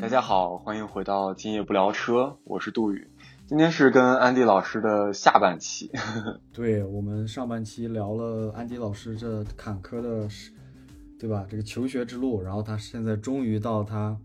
[0.00, 3.08] 大家好，欢迎回到今夜不聊车，我是杜宇。
[3.46, 5.90] 今天是跟安迪老师的下半期。
[6.54, 10.28] 对我们上半期聊了安迪老师这坎坷的，
[11.18, 11.44] 对吧？
[11.50, 14.16] 这个求学之路，然后他现在终于到他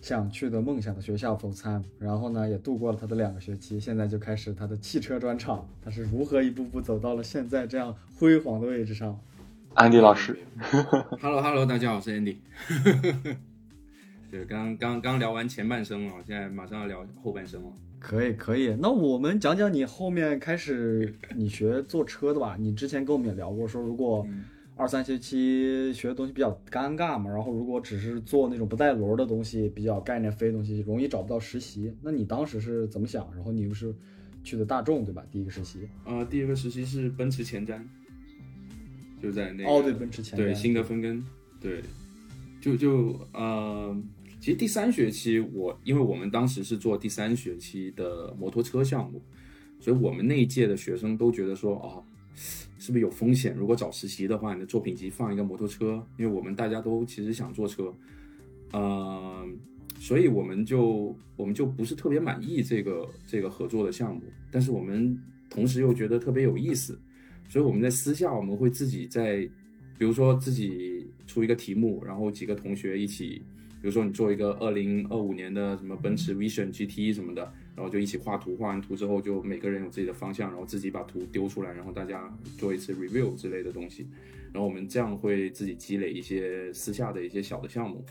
[0.00, 5.64] 想去的梦想的学校否参，然后呢也度过了他的两个学期，现在就开始他的汽车专场。
[5.80, 9.16] 他是如何一步步走到了现在这样辉煌的位置上？
[9.74, 10.36] 安迪老师
[11.20, 12.38] ，Hello Hello，大家好，我是 Andy。
[14.30, 17.72] 对，刚刚刚聊完前半生了，现在马上要聊后半生了。
[17.98, 22.56] 可以可以，那我们讲讲你后面开始你学做车的吧。
[22.58, 24.26] 你之前跟我们也聊过，说如果
[24.76, 31.92] 二三学期学的东西比较尴尬嘛，然后如果只是做那种不带轮的东西，比较概念飞的东西，容易找不到实习。
[32.00, 33.28] 那你当时是怎么想？
[33.34, 33.92] 然后你又是
[34.44, 35.22] 去的大众对吧？
[35.30, 35.88] 第一个实习？
[36.06, 37.82] 呃，第一个实习是奔驰前瞻，
[39.20, 41.22] 就在那哦对，奔驰前瞻，对，新的分根，
[41.60, 41.82] 对，
[42.60, 43.94] 就就呃。
[44.40, 49.20] 其实第三学期我，因为我们当时是做第三学期的摩托车项目，
[49.78, 52.00] 所以我们那一届的学生都觉得说啊，
[52.78, 53.54] 是不是有风险？
[53.54, 57.94] 如果找实习的话，你的作品集放一个摩托车，因为我们大家都其实想坐车，
[58.72, 59.46] 呃，
[59.98, 66.98] 所以我们就我们就不是特别满意这个这个合作的项目，但是我们同时又觉得特别有意思，
[67.46, 69.46] 所以我们在私下我们会自己在，
[69.98, 73.42] 比如说自己出一个题目，然后几个同学一起。
[73.80, 77.42] 比如说你做一个二零二五年的什么奔驰 Vision GT 什么的，
[77.74, 84.06] 然后就一起画图，画完图之后就每个人有自己的方向，然后自己把图丢出来，然后大家做一次 review 之类的东西，
[84.52, 88.04] 然后我们这样会自己积累一些私下的一些小的项目。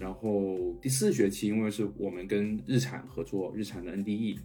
[0.00, 4.38] 然后第四学期因为是我们跟日产合作，日产的 NDE，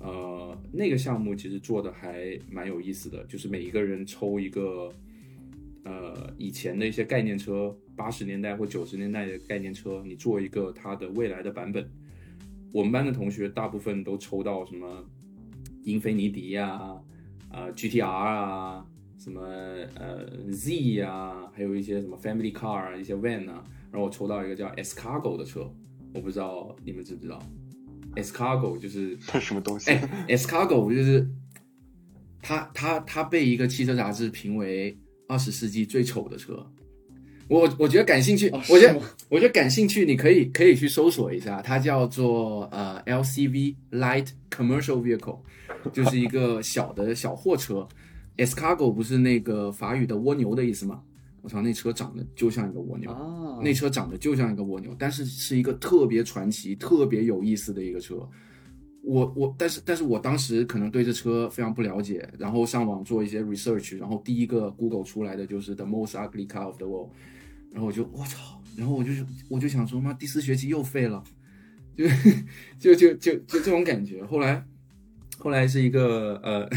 [0.00, 4.90] 呃，那个项目其实做的还蛮有意思的，就是每一个人抽一个。
[5.82, 11.86] 呃，以前的一些概念车，八十年代或九十年代的概念车，你做一个它的未来的版本。
[12.72, 15.04] 我们班的同学大部分都抽到什么
[15.84, 16.80] 英菲尼迪呀，
[17.50, 18.86] 呃 GTR 啊，
[19.18, 19.42] 什么
[19.96, 23.62] 呃 Z 呀，还有一些什么 Family Car 啊，一些 Van 啊。
[23.92, 25.70] 然后我抽到一个叫 Escargo 的车，
[26.14, 27.38] 我不知道你们知不知道
[28.16, 29.90] ，Escargo 就是什么东西？
[29.90, 31.28] 哎，Escargo 就是
[32.40, 34.96] 它它它被一个汽车杂志评为。
[35.28, 36.68] 二十世纪最丑的车，
[37.50, 45.40] 我我觉得感兴趣，我觉得我觉得感兴趣，你可以可以去搜索一下，它叫做呃 LCV Light Commercial Vehicle，
[45.92, 47.88] 就是一个小的小货车。
[48.36, 51.02] Escargo 不是那个法语的蜗牛的意思吗？
[51.42, 53.10] 我操，那车长得就像一个蜗牛，
[53.62, 58.16] 那车长得就像一个蜗牛，但是是一个特别传奇、特别有意思的一个车。
[59.02, 67.08] 我我，但是但是我当时可能对这车非常不了解，然后上网做一些 research，然后第一个 Google 出来的就是 the most ugly car of the world，
[67.70, 69.10] 然后我就我操，然后我就
[69.48, 71.22] 我就想说妈第四学期又废了，
[71.96, 72.06] 就
[72.78, 74.24] 就就就就这种感觉。
[74.24, 74.64] 后来
[75.38, 76.68] 后来是一个呃，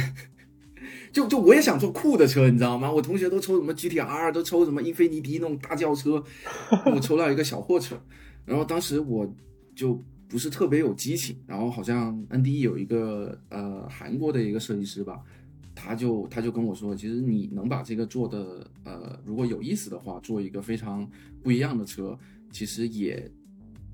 [1.11, 2.91] 就就我也想坐酷的车，你知道吗？
[2.91, 6.23] 我同学都抽什么 GTR，都抽什么英菲尼迪那种大轿车，
[6.85, 7.99] 我抽到一个小货车，
[8.45, 9.35] 然后当时我
[9.75, 10.03] 就。
[10.25, 15.19] 不是特别有激情，然后好像 NDE 有一个呃韩国的一个设计师吧，
[15.83, 21.09] 他就他就跟我说，其实你能把这个做的呃如果有意思的话，做一个非常
[21.41, 22.17] 不一样的车，
[22.51, 23.29] 其实也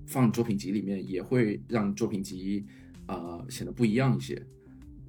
[0.06, 2.64] 放作品集里面也会让作品集
[3.08, 4.40] 呃显得不一样一些。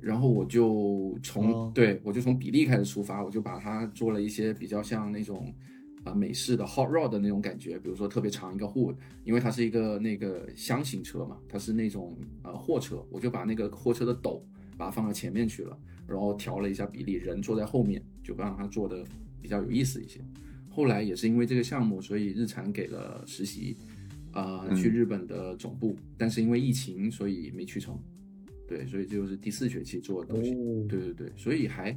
[0.00, 5.54] 然后我就从对我就从比例开始出发，我就把它做了一些比较像那种。
[6.02, 14.42] 啊，美式的 hot rod 的那种感觉，比如说特别长一个 hood，因为它是一个那个箱型车嘛，它是那种呃货车，我就把那个货车的斗
[14.78, 15.78] 把它放到前面去了，
[16.10, 19.04] 然后调了一下比例，人坐在后面，就让他做的
[19.40, 20.20] 比较有意思一些。
[20.68, 23.76] 后来也是因为这个项目，所以日产给了实习，
[24.32, 27.96] 啊，去日本的总部，但是因为疫情，所以没去成。
[28.68, 30.52] 对，所以这就是第四学期做的东西。
[30.88, 31.96] 对对对，所以还。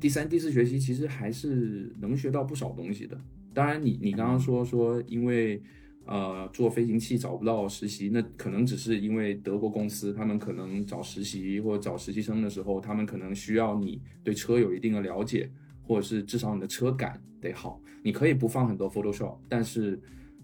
[0.00, 3.16] 第三、第四学期其实还是能学到不少东西的。
[3.54, 5.62] 当然，你你刚刚说说，因为
[6.04, 15.50] 呃做飞行器找不到实习，那可能只是因为德国公司他们可能找实习或者找实习生的时候，他们可能需要你对车有一定的了解，
[15.82, 17.80] 或者是至少你的车感得好。
[18.02, 20.00] 你可以不放很多 Photoshop，但是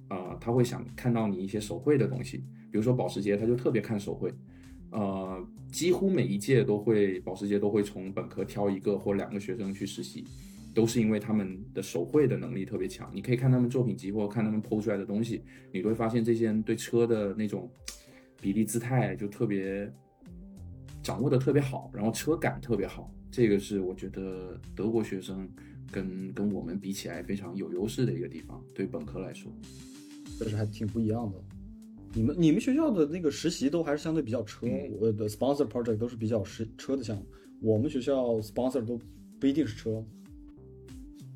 [0.08, 2.38] 呃他会想看到你一些手绘的东西，
[2.70, 4.32] 比如说保时捷，他就特别看手绘。
[4.90, 10.24] 呃，几乎每一届都会，保时捷都会从本科挑一个或两个学生去实习，
[10.78, 13.10] 都是因为他们的手绘的能力特别强。
[13.12, 15.42] 你可以看他们作品集或者看他们剖出来的东西，
[15.72, 17.68] 你会发现这些人对车的那种
[18.40, 19.92] 比例姿态就特别
[21.02, 23.12] 掌握的特别好，然后车感特别好。
[23.28, 25.50] 这个是我觉得德国学生
[25.90, 29.50] 跟跟我们比起来非常有优势的一个地方，对本科来说，
[30.38, 31.42] 这是还挺不一样的。
[32.14, 37.26] 你们你们学校的那个实习都还是相对比较车，嗯我的 sponsor project 都是比较实车的项目。
[37.60, 38.96] 我们学校 sponsor 都
[39.40, 40.04] 不一定是车。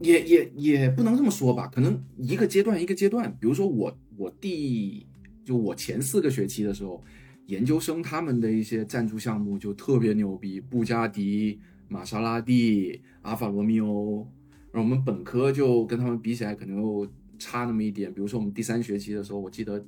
[0.03, 3.31] 也也也不能这么说吧，可能一个阶段一个阶段。
[3.41, 5.07] 比如说我我第
[5.45, 7.03] 就我前四个学期的时候，
[7.47, 11.59] 研究生他们的一些赞助项目就特别牛逼，布加迪、
[11.89, 14.27] 玛莎拉蒂、阿法罗密欧。
[14.73, 17.07] 然后我们本科就跟他们比起来，可能又
[17.39, 18.13] 差那么一点。
[18.13, 19.85] 比如说我们第三学期的时候，我记得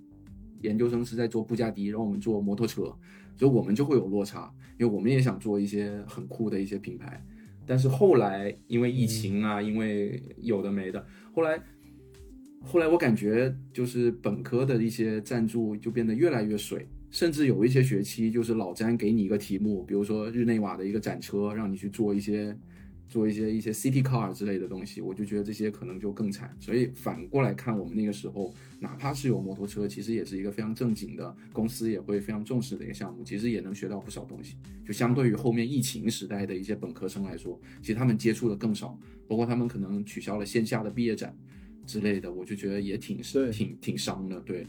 [0.61, 2.83] 研究生是在做布加迪，然后我们做摩托车，
[3.37, 7.25] 所以我们就会有落差，因为我们也想做一些很酷的一些品牌。
[7.67, 11.61] 但是后来因为疫情啊，因为有的没的，后来
[12.61, 22.57] 后来我感觉就是本科的一些赞助就变得越来越水，甚至有一些学期就是老詹给你一个题目，比如说日内瓦的一个展车，让你去做一些
[23.09, 26.57] 做一些一些 city car 之类的东西，我就觉得这些可能就更惨。
[26.59, 34.57] 所以反过来看，我们那个时候哪怕是有摩托车，其实也是一个非常正经的公司，也会非常重视的一个项目，其实也能学到不少东西。
[34.87, 38.99] 就相对于后面疫情时代的一些本科生来说，其实他们接触的更少，
[39.29, 41.37] 包括他们可能取消了线下的毕业展
[41.87, 44.41] 之类的，我就觉得也挺对挺挺伤的。
[44.41, 44.67] 对，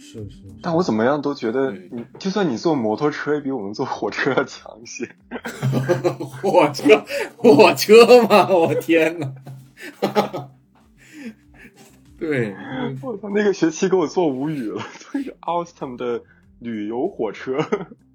[0.00, 0.44] 是是是。
[0.62, 5.06] 但我怎么样都觉得你，就算你坐摩托车，也比我们坐火车要强一些。
[6.18, 7.04] 火车，
[7.36, 8.48] 火车吗？
[8.48, 9.34] 我天哪！
[12.18, 12.54] 对，
[13.02, 16.22] 我操，那个学期给我坐无语了，坐着 Alstom 的
[16.58, 17.58] 旅游火车。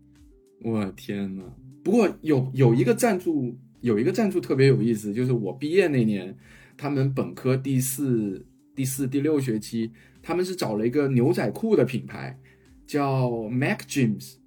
[0.63, 1.43] 我天呐！
[1.83, 6.35] 不过有有一个赞助，有一个赞助特别有意思，就是我毕业那年，
[6.77, 8.45] 他们本科第四、
[8.75, 9.91] 第四、第六学期，
[10.25, 12.35] 他们是找了一个牛仔裤的品牌，
[12.87, 14.37] 叫 Mac Jeans，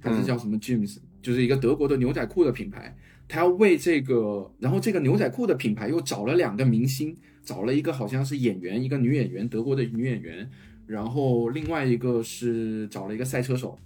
[0.00, 2.96] 还是叫什么 Jeans，、就是一个德国的牛仔裤的品牌。
[3.28, 7.14] 他要为这个，然后这个牛仔裤的品牌又找了两个明星，
[7.44, 10.48] 找了一个好像是演员，一个女演员，德国的女演员，
[10.86, 13.78] 然后另外一个是找了一个赛车手。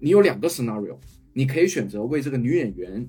[0.00, 0.96] 你有两个 scenario，
[1.34, 3.08] 你可以选择为这个女演员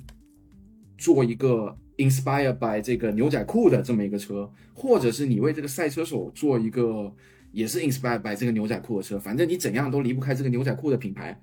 [0.99, 7.11] 做一个 inspired by 这个牛仔裤的这么一个车，或者是你为这个赛车手做一个
[7.51, 11.41] 也是 inspired by 这个牛仔裤的车，反正你怎样都离不开这个牛仔裤的品牌，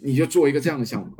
[0.00, 1.12] 你就做一个这样的项目。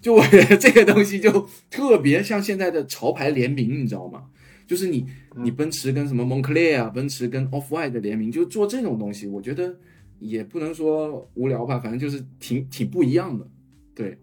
[0.00, 4.24] 就我觉得这个东西就特别像现在的潮牌联名，你知道吗？
[4.66, 5.06] 就是你
[5.36, 9.76] 你奔驰跟什么 Moncler 啊，奔驰跟 Off White 的联名，就做这种东西，我觉得
[10.18, 13.46] 也不能说无聊吧，反正就是挺挺不一样的。
[13.94, 14.16] 对，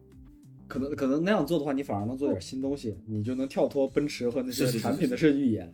[0.67, 5.71] 可能可能那样做的话，你反而能做点新东西，你就能跳脱奔驰和那些产品的设计语言。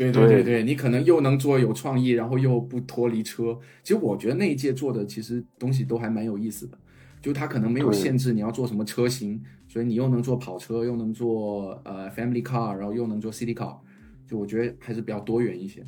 [0.00, 3.58] 对对对对，你可能又能做有创意，然后又不脱离车。
[3.82, 6.78] 其实我觉得那一届做的其实东西都还蛮有意思的，
[7.20, 13.76] 就它可能没有限制你要做什么车型，所以你又能做跑车，又能做呃 family car，然后又能做 city car，
[14.26, 15.82] 就我觉得还是比较多元一些。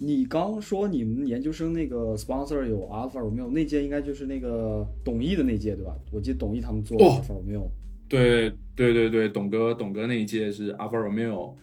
[0.00, 5.94] 你刚说你们研究生那个 sponsor 有 Alpha Romeo，那届应该就是那个董毅的那届对吧？
[6.10, 7.68] 我记得董毅他们做哦 Alpha Romeo。
[8.08, 11.54] 对对对对，董哥董哥那一届是 Alpha Romeo，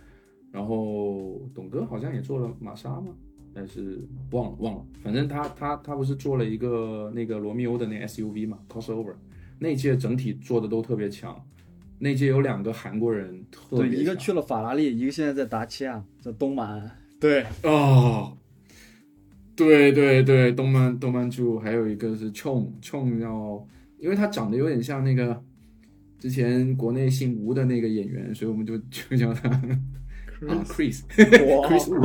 [0.51, 3.07] 然后董哥好像也做了玛莎吗？
[3.51, 3.99] 但是
[4.31, 9.15] 忘了忘了，反正他他他不是做了一个那个罗密欧的那 SUV 嘛，crossover，
[9.57, 11.35] 那届整体做的都特别强，
[11.97, 16.91] 那届有两个韩国人特别对，一个去了法拉利，一个现在在达契亚，在东满。
[17.19, 18.37] 对，哦，
[19.55, 25.43] 对对对，动漫动漫柱，还有一个是 Chong Chong 要，因为他长得有点像那个
[26.19, 29.49] 之前国内姓吴的那个演员，所以我们就就叫他
[30.47, 31.01] 啊 Chris
[31.45, 31.85] 哇 Chris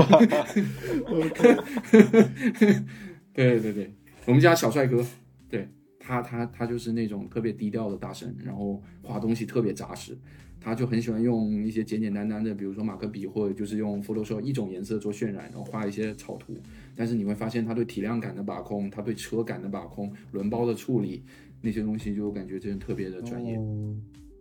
[1.04, 2.84] Wu。
[3.32, 3.92] 对对对，
[4.26, 5.04] 我们家小帅哥，
[5.48, 10.16] 对他他他就是那种特别低调的大神，然后画东西特别扎实。
[10.60, 16.56] 他就很喜欢用一些简简单单的，比如说马克笔，或者就是用 Photoshop 一种颜色做渲染，然后画一些草图。
[16.96, 21.22] 但是你会发现，他对体量感的把控，他对车感的把控，轮包的处理
[21.60, 23.56] 那些东西，就感觉真的特别的专业。
[23.58, 23.94] 哦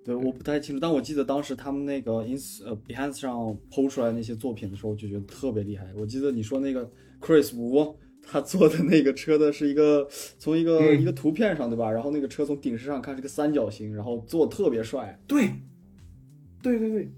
[0.05, 5.87] 对，我不太清楚，但我记得当时他们那个 ins 呃 Behance 上抛出来那些作品的时候，就觉得特别厉害。
[5.95, 6.89] 我记得你说那个
[7.21, 7.95] Chris Wu
[8.25, 10.07] 他做的那个车的是一个
[10.37, 11.91] 从一个、嗯一个图片上对吧？
[11.91, 15.19] 然后那个车从顶视上看是个三角形，然后做得特别帅。
[15.27, 15.49] 对，
[16.61, 17.09] 对对对，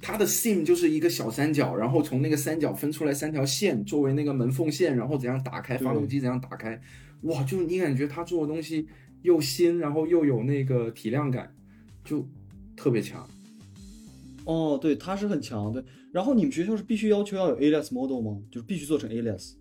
[0.00, 6.80] 他的 sim 就是一个小三角，然后从那个三角分出来三条线作为那个门缝线，然后怎样打开发动机怎样打开，
[7.22, 8.86] 哇，就你感觉他做的东西
[9.22, 11.52] 又新，然后又有那个体量感，
[12.08, 12.26] 就
[12.74, 13.28] 特别强。
[14.46, 15.84] 哦，对，他是很强，对。
[16.10, 18.40] 然后你们学校是必须要求要有 alias model 吗？
[18.50, 19.52] 就是必须做成 alias？。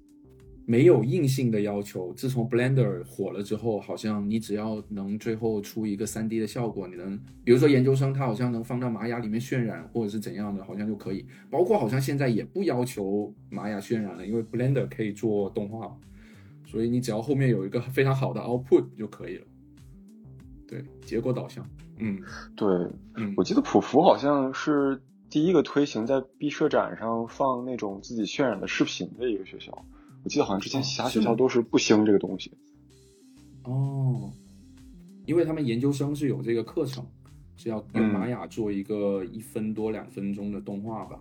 [0.66, 2.14] 没有硬性的要求。
[2.14, 11.26] 自从 Blender 火了之后，好像你只要能最后出一个 3D 的效果，你能，比如说研究生他好像能放到玛雅里面渲染，或者是怎样的，好像就可以。
[11.50, 15.98] 包括好像现在也不要求玛雅渲染了，因为 Blender 可以做动画，
[16.66, 19.46] 所以你只要后面有一个非常好的 output 就可以了。
[20.68, 21.66] 对，结果导向。
[21.98, 22.22] 嗯，
[22.56, 22.68] 对，
[23.16, 29.72] 嗯，我记得普福好像是第一个推行在毕设展上放那种自己渲染的视频的一个学校。
[30.24, 32.52] 我记得好像之前其他学校都是不兴这个东西。
[33.64, 34.32] 哦，
[35.26, 37.06] 因为他们研究生是有这个课程，
[37.56, 41.20] 是要用玛雅做一个一分多两分钟的动画吧，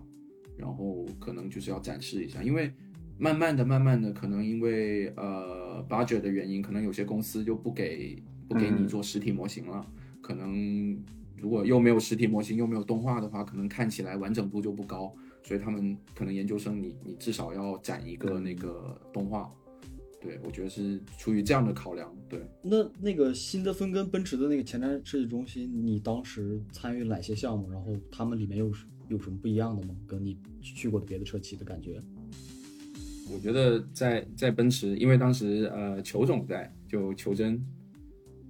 [0.57, 2.41] 然后可能就是要展示一下。
[2.43, 2.71] 因为
[3.17, 9.85] 慢慢的、慢慢的，可能因为呃 budget 的原因，可能有些公司就不给不给你做实体模型了。
[10.27, 11.01] 可能
[11.37, 15.13] 如果又没有实体模型，又没有动画的话，可能看起来完整度就不高。
[15.43, 19.49] 所以他们可能研究生，你你至少要展一个那个动画，
[20.19, 22.13] 对我觉得是出于这样的考量。
[22.27, 27.71] 对，那那个新德芬跟奔驰的那个前瞻设计中心，你当时参与哪些项目？
[27.71, 28.69] 然后他们里面有
[29.07, 29.95] 有什么不一样的吗？
[30.05, 31.97] 跟你去过的别的车企的感觉？
[33.31, 37.65] 我觉得在在奔驰，因为当时呃裘总在，就裘真，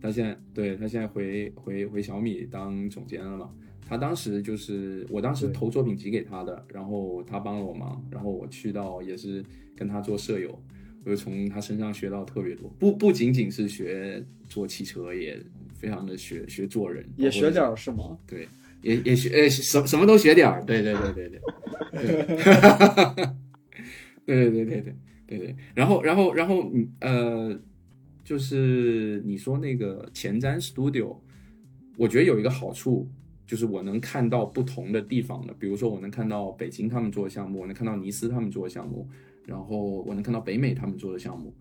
[0.02, 3.50] 他现在对他现在回回回小米当总监了嘛。
[3.90, 9.42] 他当时就是我当时投作品集给他的，然后他帮了我忙，然后我去到也是
[9.78, 10.62] 跟他做舍友，
[11.06, 15.40] 我就从他身上学到特别多，不不仅仅是学做汽车，也
[15.74, 18.18] 非常的学学做人，也学点是吗？
[18.28, 18.46] 对，
[18.82, 21.42] 也也学呃什什么都学点儿，对对对对对，
[24.26, 27.58] 对对对 对对对对，然后然后然后嗯呃
[28.28, 31.16] 就是你说那个前瞻 Studio，
[31.96, 33.08] 我觉得有一个好处。
[33.46, 39.08] 就是我能看到不同的地方的，比如说我能看到北京他们做的项目，我能看到尼斯他们做的项目，
[39.46, 41.56] 然后我能看到北美他们做的项目。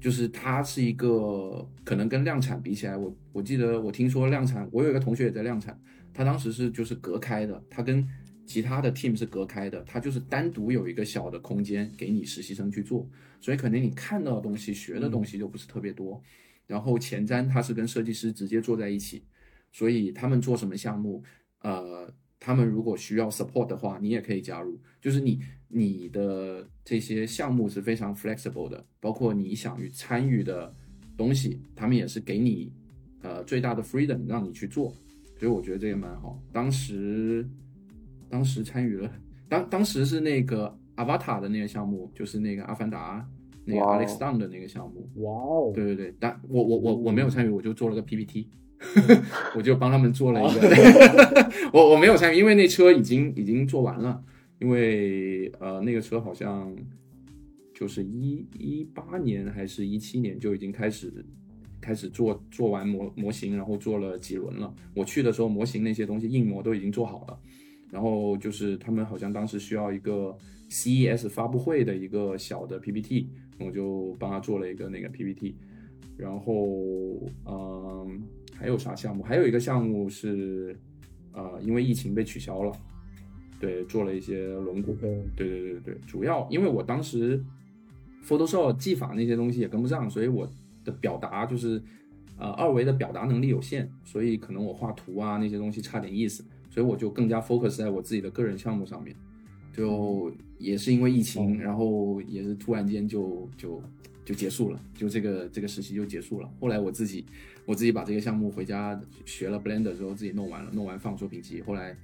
[0.00, 5.76] 就是它是一个可能跟量产比起来，我我记得我听说量产，我有一个同学也在量产，
[6.14, 8.06] 他当时是就是隔开的，他跟
[8.46, 13.08] 其他的 team 是隔开的，他就是单独有一个小的空间给你实习生去做，
[13.40, 16.22] 所以可能你看到的东西、学的东西就不是特别多。
[16.66, 19.24] 然后前瞻他是跟设计师直接坐在一起。
[19.74, 21.24] 所以他们做什么项目，
[21.62, 24.78] 呃，他们如果需要 support 的话，你也可以加入。
[25.00, 30.70] 就是你你的这些项目是非常 flexible 的，包括你想去参与的
[31.16, 32.70] 东西，他们也是给你
[33.22, 34.94] 呃最大的 freedom 让你去做。
[35.38, 36.38] 所以我觉得这个蛮好。
[36.52, 37.48] 当时
[38.32, 39.12] 当时参与了，
[39.46, 43.28] 当当时是那个 Avatar 的那个项目，就是那个阿凡达
[43.66, 45.06] 那个 Alex Down 的那个项目。
[45.22, 45.70] 哇哦！
[45.74, 48.48] 对对对，但我我我我没有参与，我就做了个 PPT。
[49.54, 54.20] 我就帮他们做了一个， 我我没有参与，因为那车已经已经做完了，
[54.60, 56.74] 因为呃那个车好像
[57.74, 61.12] 就是一一八年还是一七年就已经开始
[61.80, 64.74] 开始做做完模模型，然后做了几轮了。
[64.94, 67.38] 我去的时候，模型那些东西硬模都已经做好了，
[67.92, 70.36] 然后就是他们好像当时需要一个
[70.68, 73.28] CES 发布会的一个小的 PPT，
[73.60, 75.54] 我就帮他做了一个那个 PPT，
[76.16, 76.66] 然后
[77.46, 78.22] 嗯。
[78.54, 79.24] 还有啥项目？
[79.24, 80.76] 还有一个项目是，
[81.32, 82.72] 呃，因为疫情被取消了，
[83.58, 84.94] 对，做了一些轮毂。
[85.34, 87.42] 对对对对对，主要因为我当时
[88.24, 90.48] Photoshop 技法那些东西也跟不上，所以我
[90.84, 91.82] 的表达就是，
[92.38, 99.14] 呃，二维的表达能力有限，所以可能我画图啊那些东西差点意思，所以我就更加 focus 在我自己的个人项目上面。
[99.72, 103.82] 就也是因为疫情，然后也是突然间就就
[104.24, 106.50] 就结束了，就这个这个实习就结束了。
[106.58, 107.24] 后来我自己。
[107.64, 111.62] 我自己把这个项目回家学了 Blender 之后自己弄完了，弄完放作品集。
[111.62, 111.96] 后来，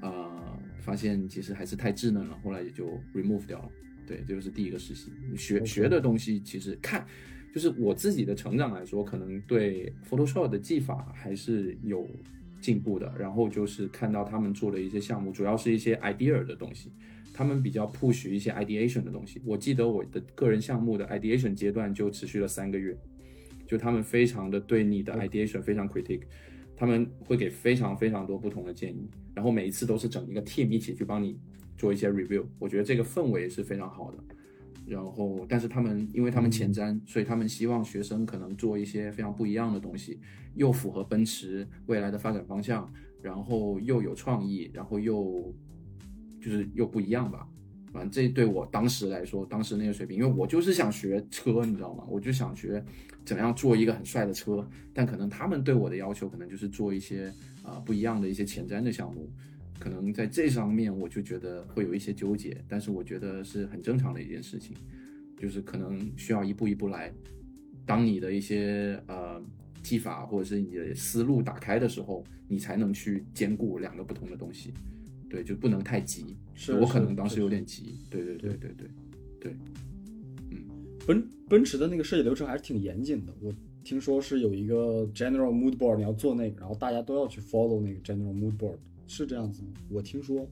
[0.00, 3.68] 呃，发现其实还是太稚嫩了，后来也就 remove 掉了。
[4.06, 5.10] 对，这就是第一个实习。
[5.36, 7.04] 学学的东西其实看，
[7.52, 12.08] 就是我自己的成长来说，可能对 Photoshop 的技法还是有
[12.60, 13.12] 进步的。
[13.18, 16.92] 然后就是看到他们做的一些项目，主要是一些 idea 的东西，
[17.32, 19.40] 他们比较 push 一些 ideation 的东西。
[19.44, 22.96] 我记得我的个人项目的 ideation 阶段就持续了三个月。
[23.66, 26.22] 就他们非常的对你的 ideation 非常 critic，
[26.76, 31.38] 他们会给非常非常多不同的建议，然后每一次都是整一个 team 一起去帮你
[31.78, 34.18] 做一些 review，我觉得这个氛围是非常好的。
[34.90, 40.18] 然后，但是他们因为他们前瞻，所以他们希望学生可能做一些非常不一样的东西，
[40.56, 42.92] 又符合奔驰未来的发展方向，
[43.22, 45.54] 然后又有创意，然后又
[46.42, 47.46] 就是又不一样吧。
[47.92, 52.04] 反正这对我当时来说，当时那个水平，因为我就是想学车，你知道吗？
[52.08, 52.84] 我就想学
[53.24, 54.68] 怎么样做一个很帅的车。
[54.92, 57.32] 但可能他们对我的要求，可能就是做一些
[57.62, 59.30] 啊不一样的一些前瞻的项目。
[59.80, 62.62] 可能在这上面，我就觉得会有一些纠结。
[62.68, 64.76] 但是我觉得是很正常的一件事情。
[65.36, 67.10] 就是可能需要一步一步来。
[67.86, 69.42] 当你的一些呃
[69.82, 74.74] 技法或者是你的思路打开的时候，你才能去兼顾两个不同的东西。
[75.30, 76.36] 对，就不能太急。
[76.54, 77.96] 是我可能当时有点急。
[78.10, 78.88] 对对对对对
[79.40, 79.56] 对，
[80.50, 80.58] 嗯。
[81.06, 83.50] 奔奔驰的那个设计流程还是挺严谨的，我
[83.82, 88.76] 听说是有一个 general mood board，你要做那个，然后大家都要去 follow 那个 general mood board，
[89.10, 89.68] 是这样子吗？
[89.90, 90.46] 我听说。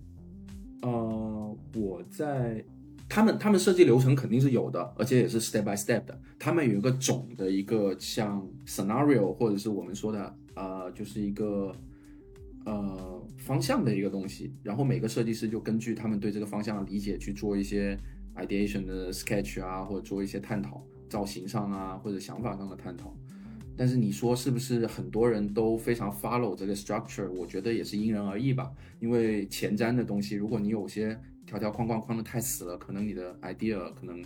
[0.82, 2.64] 呃，我在
[3.08, 6.20] 他们他们设计流程肯定是有的，而且也是 step by step 的。
[6.38, 11.72] 他们有一个总的一个像 scenario，或者是我们说的呃，就是一个
[12.64, 14.52] 呃方向的一个东西。
[14.62, 17.98] 然后每个设计师就根据他们对这个方向的理解去做一些
[18.36, 23.16] ideation 的 sketch 啊，或者做一些探讨，造型上啊或者想法上的探讨。
[23.78, 27.30] 但是你说是不是很多人都非常 follow 这个 structure？
[27.30, 28.70] 我觉得也是因人而异吧。
[28.99, 31.16] 因为前瞻的东西，如果你有些
[31.47, 34.20] 条条框框框的太死了，可能你的 idea 可能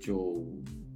[0.00, 0.42] 就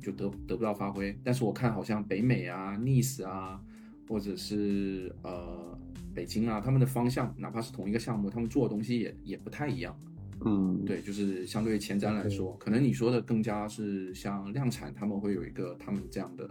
[0.02, 1.14] 就得得不到发挥。
[1.22, 3.60] 但是我看好像北美啊、Nice 啊，
[4.08, 5.78] 或者是呃
[6.14, 9.94] 北京啊，他们的方向，哪怕是同一个项目，他们做的东西也也不太一样。
[10.42, 16.48] 嗯，对，就是相对于前瞻来说，可能你说的更加是像量产，他们会有一个他们这样的，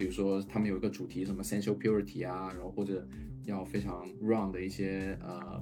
[0.00, 3.06] 比如说他们有一个主题什么 sensual purity 啊，然后或者
[3.44, 5.60] 要非常 run 的一些呃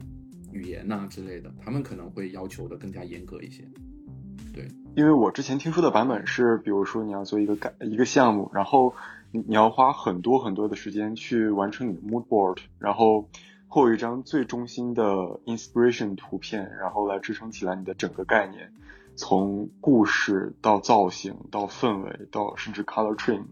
[0.52, 3.64] 语言呐、之类的，他们可能会要求的更加严格一些。
[4.54, 8.94] 对因为我之前听说的版本是，比如说你要做一个改一个项目，然后
[9.32, 13.28] 你要花很多很多的时间去完成你的 mood board，然后
[13.66, 15.02] 会有一张最中心的
[15.46, 18.72] inspiration 图片，然后来支撑起来你的整个概念，
[19.16, 23.42] 从故事到造型到氛围到甚至 color train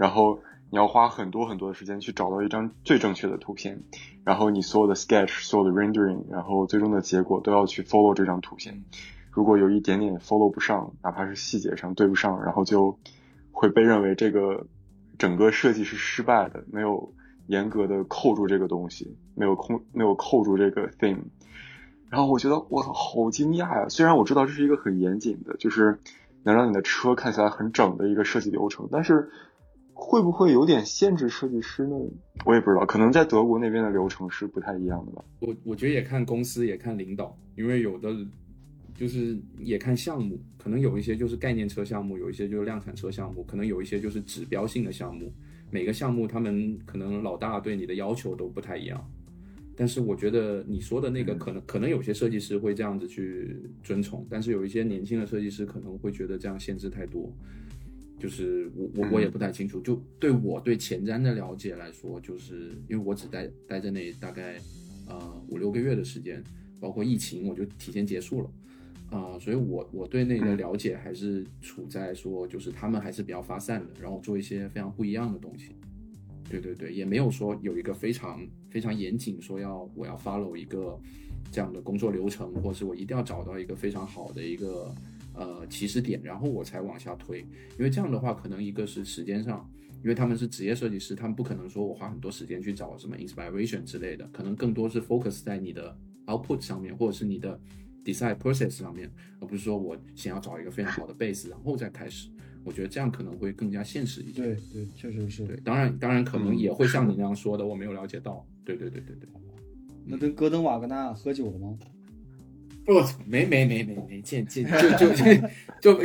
[0.00, 0.40] 然后
[0.70, 3.82] 你要花很多很多的时间去找到一张最正确的图片，
[4.24, 8.82] 然后你所有的 sketch、所有的 rendering，然后最终的结果都要去 follow 这张图片。
[9.30, 12.98] 如果有一点点 follow 不上，哪怕是细节上对不上，然后就
[13.52, 14.66] 会被认为这个
[15.18, 17.12] 整个设计是失败的，没有
[17.46, 21.24] 严格的扣住这个东西，没有控没有扣住这个 theme。
[22.08, 23.88] 然后我觉得我操，好惊讶呀！
[23.90, 25.98] 虽然我知道这是一个很严谨的，就是
[26.42, 29.30] 能让你的车看起来很整的一个设计流程，但是
[30.02, 31.94] 会不会有点限制设计师呢？
[32.46, 35.22] 我也不知道，可能在德国那边的流程是不太一样的吧。
[35.40, 38.16] 我我觉得也看公司，也看领导，因为有的
[38.94, 45.30] 就是也看项目，可能有一些就是概念车项目，有一些就是量产车项目，可能有一些就是指标性的项目。
[45.70, 49.06] 每个项目他们可能老大对你的要求都不太一样。
[49.76, 57.30] 但是我觉得你说的那个可能可能有些设计师会这样子去遵从，但是有一些年轻的设计师可能会觉得这样限制太多。
[58.20, 64.60] 就是我我我也不太清楚，就对我对前瞻的了解来说，就是因为我只待待在那大概
[65.08, 66.44] 呃五六个月的时间，
[66.78, 68.50] 包括疫情我就提前结束了，
[69.10, 75.70] 啊、所以我我对那个了解还是处在说，就是他们还是比较发散的，然后做一些非常不一样的东西。
[76.48, 80.98] 对对对，也没有说有一个非常非常严谨，说要我要 follow 一个
[81.50, 84.92] 这样的工作流程，或是我一定要找到一个非常好的一个
[85.34, 87.40] 呃起始点，然后我才往下推。
[87.78, 89.68] 因为这样的话，可能一个是时间上，
[90.02, 97.58] 因为他们是职业设计师，他们不可能说我花很多时间去找什么 inspiration 之类的，可能更多是 focus 在你的 output 上面，或者是你的
[98.04, 102.28] design process 上面，而不是说我想要找一个非常好的 base，然后再开始。
[102.62, 104.46] 我觉得这样可能会更加现实一点。
[104.46, 105.46] 对对，确实是。
[105.46, 108.46] 对，当然当然可能嗯也会像你那样说的，我没有了解到。
[108.64, 109.28] 对对对对对。
[110.04, 111.78] 那跟戈登瓦格纳喝酒了吗？
[112.90, 116.00] 不，没没没没没见见就就就就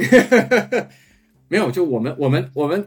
[1.47, 2.85] 没有，就我们我们我们，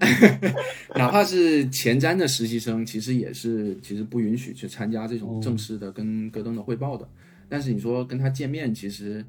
[0.94, 7.08] 哪怕是前瞻的实习生，其实也是其实不允许去参加这种正式的跟戈登的汇报的。
[7.48, 9.24] 但是你说跟他见面，其实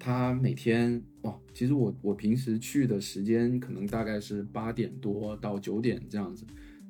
[0.00, 6.44] 他每天哇，其实我我平时去的时间可能大概是八点多到九点这样子，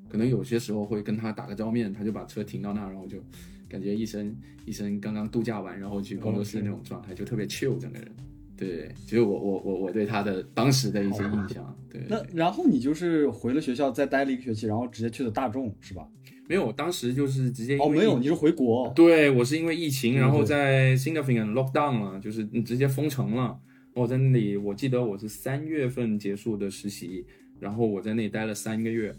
[0.08, 3.18] 可能有些时候会跟他打个照面，他就把车停到那儿，然后就
[3.68, 8.08] 感觉一身一身刚刚度假完，然后去工作室那种状态，就特别 chill 整个人。
[8.56, 11.78] 对，就是我我我我对他的当时的一些印象。
[11.88, 16.08] 对，那然后你就是回了学校，再待了一个学期，然后直接去的大众是吧？
[16.48, 18.90] 没有，当时就是直接哦，没有，你是回国。
[18.96, 23.60] 对我是因为疫情，然后在 significant lockdown 了，就是直接封城了。
[23.94, 27.24] 我在那里，我记得我是三月份结束的实习，
[27.60, 29.14] 然后我在那里待了三个月，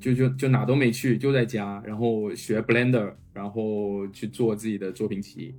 [0.00, 5.54] 就就就哪都没去，就在家，然后学 Blender，然后去做自己的作品集。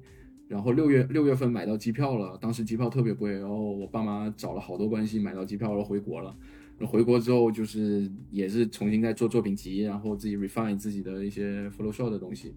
[0.47, 6.36] 然后六月六月份买到机票了，当时机票特别贵，然后我爸妈找了好多关系买到机票，然后回国了。
[6.86, 12.54] 回国之后就是也是重新在做作品集，然后自己 refine 自己的一些 Photoshop 的东西。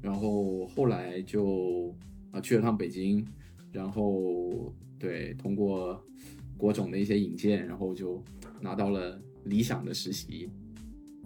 [0.00, 1.94] 然后后来就
[2.30, 3.24] 啊去了趟北京，
[3.70, 6.02] 然后对通过
[6.56, 8.22] 国总的一些引荐，然后就
[8.60, 10.48] 拿到了理想的实习。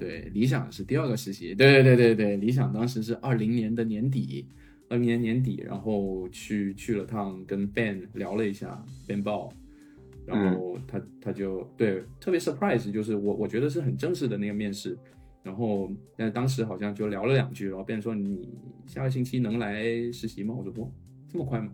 [0.00, 1.54] 对，理想是第二个实习。
[1.54, 4.46] 对对对对对，理想当时是二零年的年底，
[4.88, 9.52] 二零年年底，然后去去了趟，跟 Ben 聊了一下，Ben 报，
[10.26, 14.98] 然后他他就对特别 surprise，就是我我觉得是很正式的那个面试，
[15.42, 18.48] 然后但是当时好像就聊了两句，然后 Ben 说你
[18.86, 20.54] 下个星期能来实习吗？
[20.56, 20.90] 我说不，
[21.28, 21.70] 这么快吗？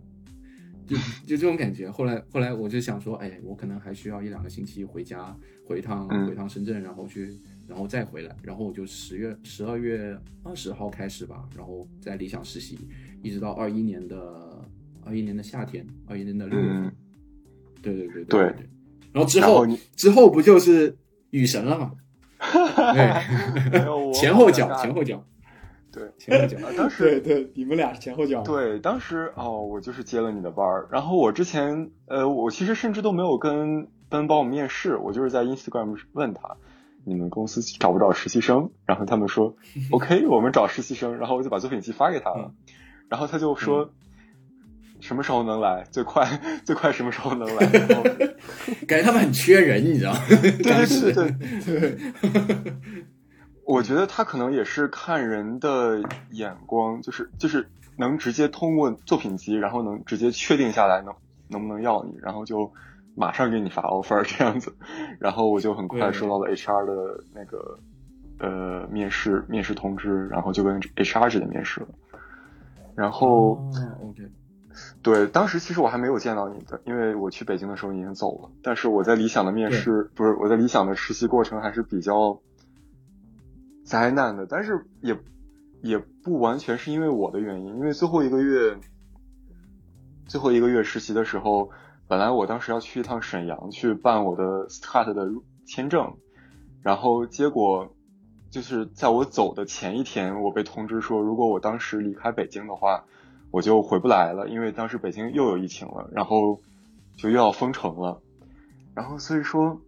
[0.86, 1.90] 就就这种感觉。
[1.90, 7.36] 后来后来我就想说，哎，我可能还需要一两个星期回家，回趟回趟深圳，然后去。
[7.68, 12.78] 然后再回来，然后我就十月十二月二十号开始吧，然后在理想实习，
[13.22, 14.16] 一直到二一年的
[15.04, 16.92] 二一年的夏天，二一年的六月份。
[17.82, 18.68] 对对对对对。
[19.12, 20.96] 然后之后之后不就是
[21.30, 21.92] 雨神了吗？
[22.38, 25.24] 对， 前后脚前后脚。
[25.90, 26.58] 对，前后脚。
[26.76, 28.42] 当时对对，你们俩是前后脚。
[28.42, 36.56] 对，当时哦，我就是接了你的班儿，然后我之前呃，我其实甚至都没有跟奔帮我面试，我就是在 Instagram 问他。
[37.08, 38.70] 你们公司找不找实习生？
[38.84, 39.54] 然后他们说
[39.92, 41.16] OK，我们找实习生。
[41.18, 42.52] 然后我就把作品集发给他了，
[43.08, 43.92] 然后他就说
[44.98, 45.84] 什么时候能来？
[45.92, 46.26] 最快
[46.66, 47.64] 最快什么时候能来？
[47.70, 48.02] 然后
[48.88, 50.12] 感觉他们很缺人，你知道？
[50.28, 51.12] 对对
[51.64, 51.96] 对。
[53.64, 61.14] 我觉得他可能也是看人的眼光，就是就是能直接通过作品集，然后能直接确定下来能
[61.48, 62.72] 能不能要你，然后就。
[63.18, 64.76] 马上给你发 offer 这样子，
[65.18, 67.78] 然后我就很快收到了 HR 的那个
[68.38, 71.88] 呃面试面试通知，然后就跟 HR 直接面试了。
[72.94, 73.52] 然后
[74.02, 74.30] ，OK，
[75.02, 78.50] 对，当时其实我还没有见到你的，因为我去北京的时候已经走了。
[78.62, 82.38] 但是我在理想的面试不是我在理想的实习过程还是比较
[83.82, 85.18] 灾难的，但是也
[85.80, 88.76] 也不完全是因为我的原因，因为最后一个月
[90.26, 91.70] 最后一个月实习的时候。
[92.08, 95.28] 本来我当时要去一趟沈阳去办我的 start 的
[95.66, 96.14] 签证，
[96.80, 97.92] 然后结果
[98.48, 103.04] 就是在我走的前一天，我被通知说，如果我当时离开北京的话，
[103.50, 106.60] 我就回不来了，因为当时北京又有疫情了，然后
[107.16, 108.20] 就又要封城了。
[108.94, 109.80] 然后所以说，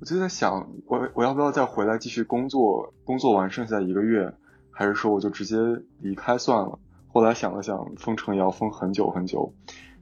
[0.00, 2.94] 我就在想，我我要不要再回来继续工作？
[3.04, 4.32] 工作完剩下一个月，
[4.70, 5.56] 还是说我就直接
[5.98, 6.78] 离开算了？
[7.12, 9.52] 后来想了想，封城也要封很久很久，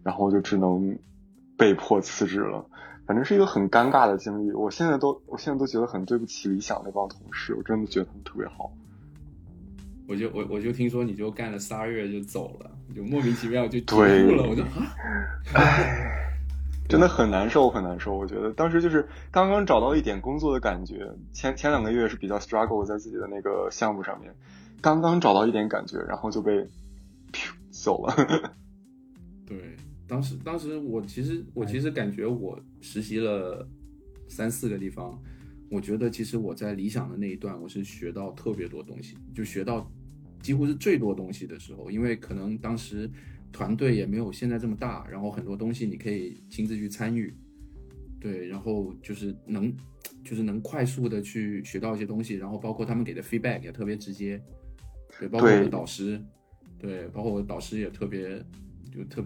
[0.04, 0.96] 然后我就只能。
[1.58, 2.64] 被迫辞职了，
[3.04, 4.52] 反正是一个很尴尬的经历。
[4.52, 8.72] 我现在都，我现在都觉得很对不起理想那帮同事，我真的觉得他们特别好。
[10.08, 14.48] 我就我我就听说你就干了仨月就走了，就莫名其妙就 结束了。
[14.48, 14.96] 我就啊，
[15.52, 16.32] 唉，
[16.88, 18.16] 真的很难受，很难受。
[18.16, 24.32] 我觉得当时就是刚刚找到一点工作的感觉，前前两个月是比较 struggle 在自己的那个项目上面，
[24.80, 26.66] 刚刚找到一点感觉，然后就被
[27.70, 28.14] 走了。
[29.44, 29.76] 对。
[30.08, 33.68] 当时，当时我其实，我其实感觉我实习了
[34.26, 35.22] 三四个地方，
[35.70, 39.86] 我觉得其实我在理想的那一段，我是学到特别多东西，就学到
[40.40, 43.08] 几乎是最多东西的时候，因为可能当时
[43.52, 47.34] 团队也没有现在这么大，然后很多东西你可以亲自去参与，
[48.18, 49.70] 对，然后就是能，
[50.24, 54.42] 就是能快速的去学到一些东西，然后包括他们给的 feedback 也特别直接，
[55.18, 56.18] 对，包括我的导师，
[56.78, 58.42] 对，包括我的导师也特别
[58.90, 59.22] 就特。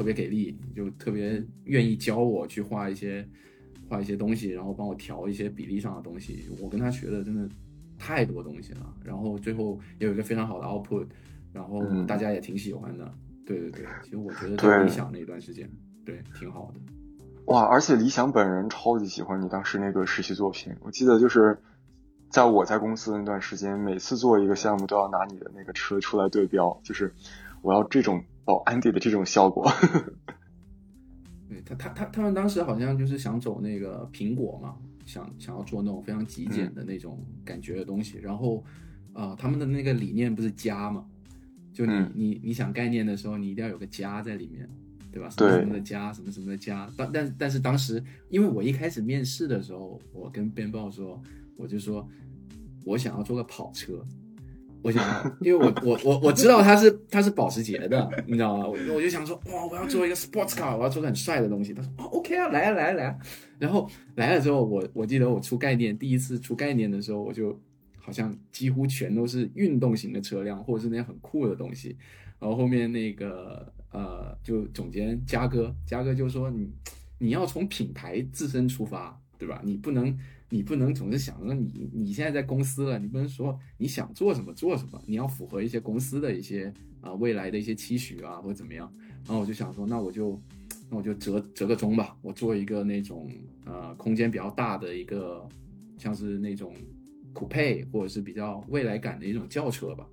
[0.00, 3.22] 特别给力，就特别愿意教我去画一些
[3.86, 6.48] 画一些东西，然后帮我调一些比例上的东西。
[6.58, 7.46] 我跟他学的真的
[7.98, 11.06] 太多东西了，然后最后也有一个非常好的 output，
[11.52, 13.12] 然后大家也挺喜欢的。
[13.44, 15.70] 对对对，其实我觉得在理想那段时间，
[16.02, 16.80] 对挺好的。
[17.52, 20.74] 哇，而且理想本人超级喜欢你当时那个实习作品。
[20.80, 21.58] 我记得就是
[22.30, 27.12] 在我在公司那段时间，每次做一个项目都要拿你的那个车出来对标，就是
[27.62, 28.22] 我要这种。
[28.46, 29.70] 哦，安迪的这种效果，
[31.48, 34.74] 对他，他，他，他们当时好像就是想走那个苹果嘛，
[35.06, 38.18] 想想要做那种非常极简的那种感觉的东西。
[38.18, 38.64] 然后，
[39.12, 41.04] 呃，他们的那个理念不是家嘛？
[41.72, 44.68] 就你你你想概念的时候，你一定要有个家在里面，
[45.12, 45.30] 对吧？
[45.30, 46.90] 什么什么的家，什么什么的家。
[46.96, 51.22] 但但但是当时，因为我一开始面试的时候，我跟编报说，
[51.56, 52.04] 我就说
[52.84, 54.04] 我想要做个跑车。
[54.82, 58.66] 我想，因为我我我我知道他是他是保时捷的，你知道吗？
[58.66, 61.74] 我我就想说，哇，我要做一个 sports car，我要做个很帅的东西。
[61.74, 63.16] 他说，哦，OK 啊，来啊来啊来啊。
[63.58, 67.58] 然后来了之后，我我记得我出概念，第一次出概念的时候，我就
[67.98, 71.96] 好像几乎全都是运动型的车辆，或者是那些很酷的东西。
[72.38, 76.72] 然后后面那个呃，就总监嘉哥，嘉哥就说你
[77.18, 79.60] 你要从品牌自身出发，对吧？
[79.62, 80.16] 你不能。
[80.52, 88.92] 你不能总是想着你你现在在公司了，你不能说你想做什么做什么，你要符合一些公司的一些啊未来的一些期许啊或者怎么样。
[89.24, 90.38] 然后我就想说，那我就
[90.90, 93.30] 那我就折折个中吧，我做一个那种
[93.64, 95.48] 呃空间比较大的一个，
[95.96, 96.74] 像是那种
[97.32, 100.04] 酷配或者是比较未来感的一种轿车吧。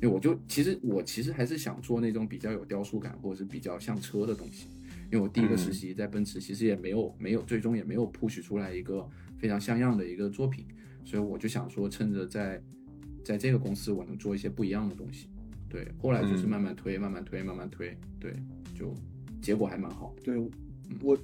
[0.00, 4.68] 因为我就其实我其实还是想做那种比较有雕塑感或者是比较像车的东西。
[5.12, 9.06] 因为我第一个实习在奔驰，其实也没有没有最终也没有 push 出来一个
[9.40, 10.64] 非常像样的一个作品，
[11.04, 12.62] 所以我就想说趁着在
[13.24, 15.28] 在这个公司我能做一些不一样的东西。
[15.68, 18.32] 对，后来就是慢慢推，慢慢推，慢慢推，对，
[18.78, 18.94] 就
[19.40, 20.14] 结果还蛮好。
[20.22, 20.36] 对，
[21.00, 21.16] 我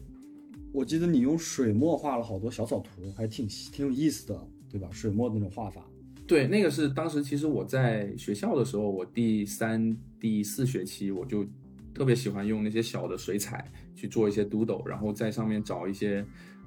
[0.72, 4.88] 我记得你用水墨画了好多小草图，还挺挺有意思的，对吧？
[4.92, 5.84] 水墨那种画法。
[6.28, 11.44] 对，那个是当时其实我在学校的时候，我第三、第四学期我就
[11.92, 16.24] 特别喜欢用那些小的水彩去做一些 doodle，然后在上面找一些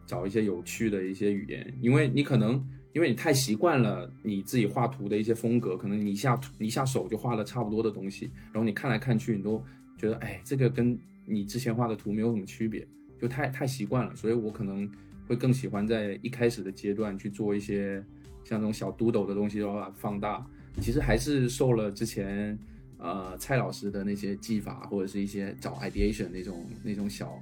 [0.09, 2.61] 找一些有趣的一些语言，因为你可能。
[2.91, 9.63] 因为你太习惯了你自己画图的一些风格，可能你一下图一下手就画了差不多的东西，然后你看来看去，你都
[9.95, 12.85] 觉得哎，这个跟你之前画的图没有什么区别，
[13.21, 14.15] 就太太习惯了。
[14.15, 14.89] 所以我可能
[15.27, 18.03] 会更喜欢在一开始的阶段去做一些
[18.43, 20.43] 像这种小 doodle 的东西，然后放大。
[20.81, 22.57] 其实还是受了之前
[22.97, 27.39] 呃蔡老师的那些技法，或者是一些找 ideation 那种那种小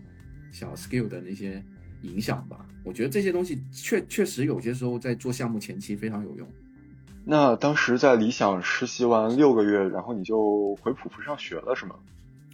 [0.51, 1.63] 小 skill 的那些。
[2.01, 6.47] 影响吧，我觉得这些东西确确实有些时候在做项目前期非常有用。
[7.25, 11.95] 那当时在理想实习完六个月，然后你就回普福上学了是吗？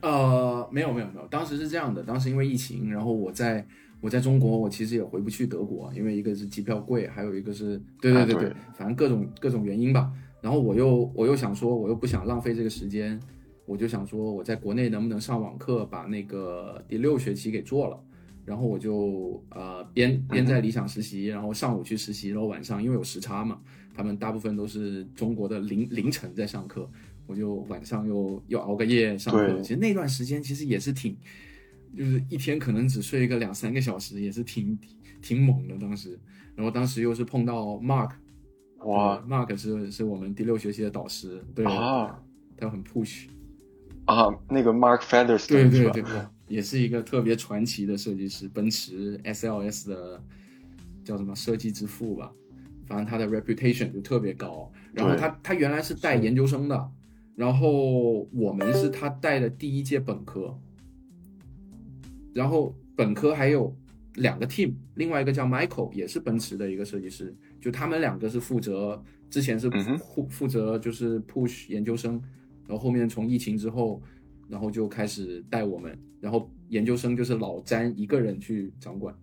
[0.01, 3.65] 呃，没有没有没有，当时是这样的，当时因为疫情，然后我在
[4.01, 10.11] 我在中国，我其实也回不去德国，因为一个是机票贵，还有一个是对对对对，反正各种各种原因吧。
[10.41, 13.17] 然后我又我又想说，我又不想浪费这个时间，
[13.65, 17.97] 我就想说我在国内能不能上网课，把那个第六学期给做了。
[18.45, 23.59] 然后我就呃边边在理想实习，然后上午去实习，然后晚上因为有时差嘛，
[23.95, 26.89] 他们大部分都是中国的凌凌晨在上课，
[27.25, 29.61] 我就晚上又又熬个夜上课。
[29.61, 31.15] 其实那段时间其实也是挺，
[31.97, 34.77] 就是一天可能只睡个两三个小时，也是挺
[35.21, 36.19] 挺猛的当时。
[36.55, 38.11] 然后当时又是碰到 Mark，
[38.79, 42.21] 哇，Mark 是是我们第六学期的导师，对啊，
[42.57, 43.25] 他很 push
[44.05, 46.03] 啊，那个 Mark Feathers，对对对。
[46.47, 50.23] 也是一个特别传奇的设计师，奔驰 SLS 的
[51.03, 52.31] 叫什么设计之父吧，
[52.85, 54.71] 反正他的 reputation 就特别高。
[54.93, 56.91] 然后他他原来是带研究生的，
[57.35, 60.59] 然后我们是他带的第一届本科，
[62.33, 63.75] 然后本科还有
[64.15, 72.21] 两个 team，另外一个叫 Michael 也是奔驰的一个设计师，就他们两个是负责之前是负负责就是 push 研究生，
[72.67, 74.01] 然后后面从疫情之后。
[74.47, 79.15] 然后就开始带我们，然后研究生就是老詹一个人去掌管，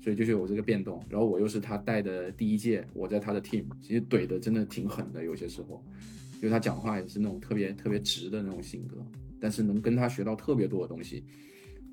[0.00, 1.02] 所以就是有这个变动。
[1.08, 5.82] 然后我又是他带的第一届，我在他的 team，其实怼的真的挺狠的，有些时候，
[6.42, 8.96] 就他讲话也是那种特别特别直的那种性格，
[9.40, 11.24] 但是能跟他学到特别多的东西。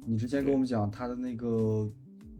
[0.05, 1.89] 你之前跟我们讲他的那个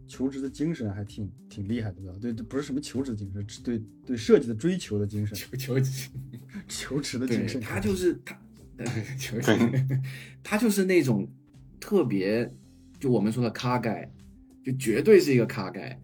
[0.06, 5.80] 求职的精神还挺挺厉害的，对对，不是什么求职精神，对对设计的追求的精神，求求
[6.68, 8.38] 求职的精神，他就是他。
[8.76, 8.86] 对，
[9.18, 9.86] 就是，
[10.42, 11.28] 他就是那种
[11.80, 12.50] 特别，
[12.98, 14.10] 就我们说的咖盖，
[14.64, 16.00] 就绝对是一个咖盖。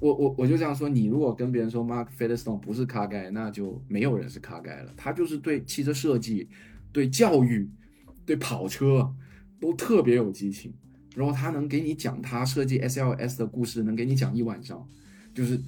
[0.00, 4.92] 我我我就这样说，你如果跟别人说 Mark Featherstone 不是咖盖，那就没有人是咖盖了。
[4.96, 6.48] 他就是对汽车设计、
[6.92, 7.70] 对教育、
[8.26, 9.14] 对跑车
[9.60, 10.74] 都特别有激情，
[11.14, 14.86] 然后他能给你讲他设计 SLS 的故事，能给你讲一晚上，
[15.34, 15.60] 就是。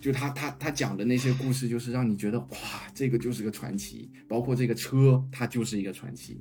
[0.00, 2.48] 就他他他讲的那些故事，就是让你觉得哇，
[2.94, 4.08] 这个就是个传奇。
[4.28, 6.40] 包括这个车，它就是一个传奇。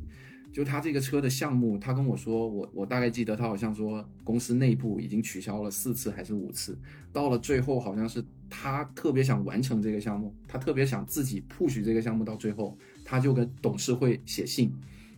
[0.53, 6.77] 就他这个车的项目，他跟我说，我我大概记得他好像说，公司内部已经取消了四次还是五次。
[7.11, 14.71] 到了最后，好像是他特别想完成这个项目，他特别想自己 push 这个项目到最后，他就跟董事会写信，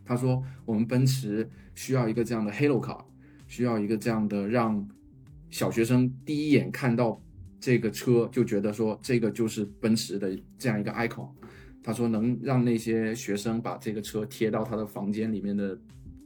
[0.03, 3.01] 他说我们奔驰需要一个这样的 halo car，
[3.47, 4.85] 需要一个这样的让
[5.49, 7.21] 小学生第一眼看到。
[7.59, 11.29] 这个车就觉得说这个就是奔驰的这样一个 icon，
[11.83, 15.77] 他说能让那些学生把这个车贴到他的房间里面的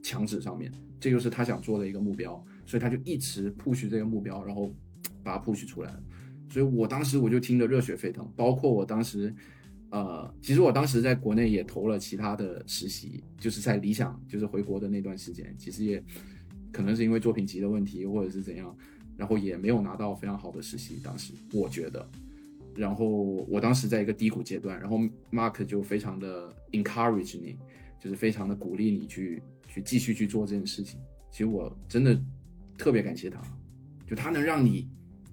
[0.03, 4.71] 墙纸上面，这就是他想做的一个目标，所以他就一直 push 这个目标，然后
[5.23, 5.91] 把它 push 出来。
[6.49, 9.33] 所以我当时我就听得热血沸腾，包括我当时，
[9.89, 16.03] 呃，其实我当时在国内也投了其他的实习，就是在理想，就是回国的那段时间，其实也
[16.71, 18.75] 可能是因为作品集的问题，或者是怎样。
[19.17, 22.07] 然后也没有拿到非常好的实习，当时我觉得，
[22.75, 23.05] 然后
[23.47, 24.99] 我当时在一个低谷阶段，然后
[25.31, 27.55] Mark 就非常的 encourage 你，
[27.99, 30.99] 就是非常的鼓励你去去继续去做这件事情。
[31.31, 32.19] 其实我真的
[32.77, 33.41] 特别感谢他，
[34.07, 34.87] 就他能让你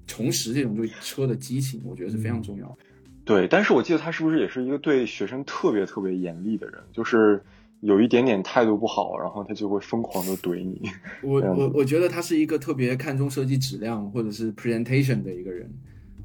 [0.07, 2.79] 重拾这种对车的激情，我觉得是非常重要的。
[3.25, 6.83] 对，但是我记得他是不是也是一个对学生特别特别严厉的人？
[6.91, 7.43] 就是
[7.81, 10.83] 有一点点态度不好，然后他就会疯狂的怼你。
[11.23, 15.71] 我我我觉得他是一个特别看重设计质量或者是 presentation 的一个人。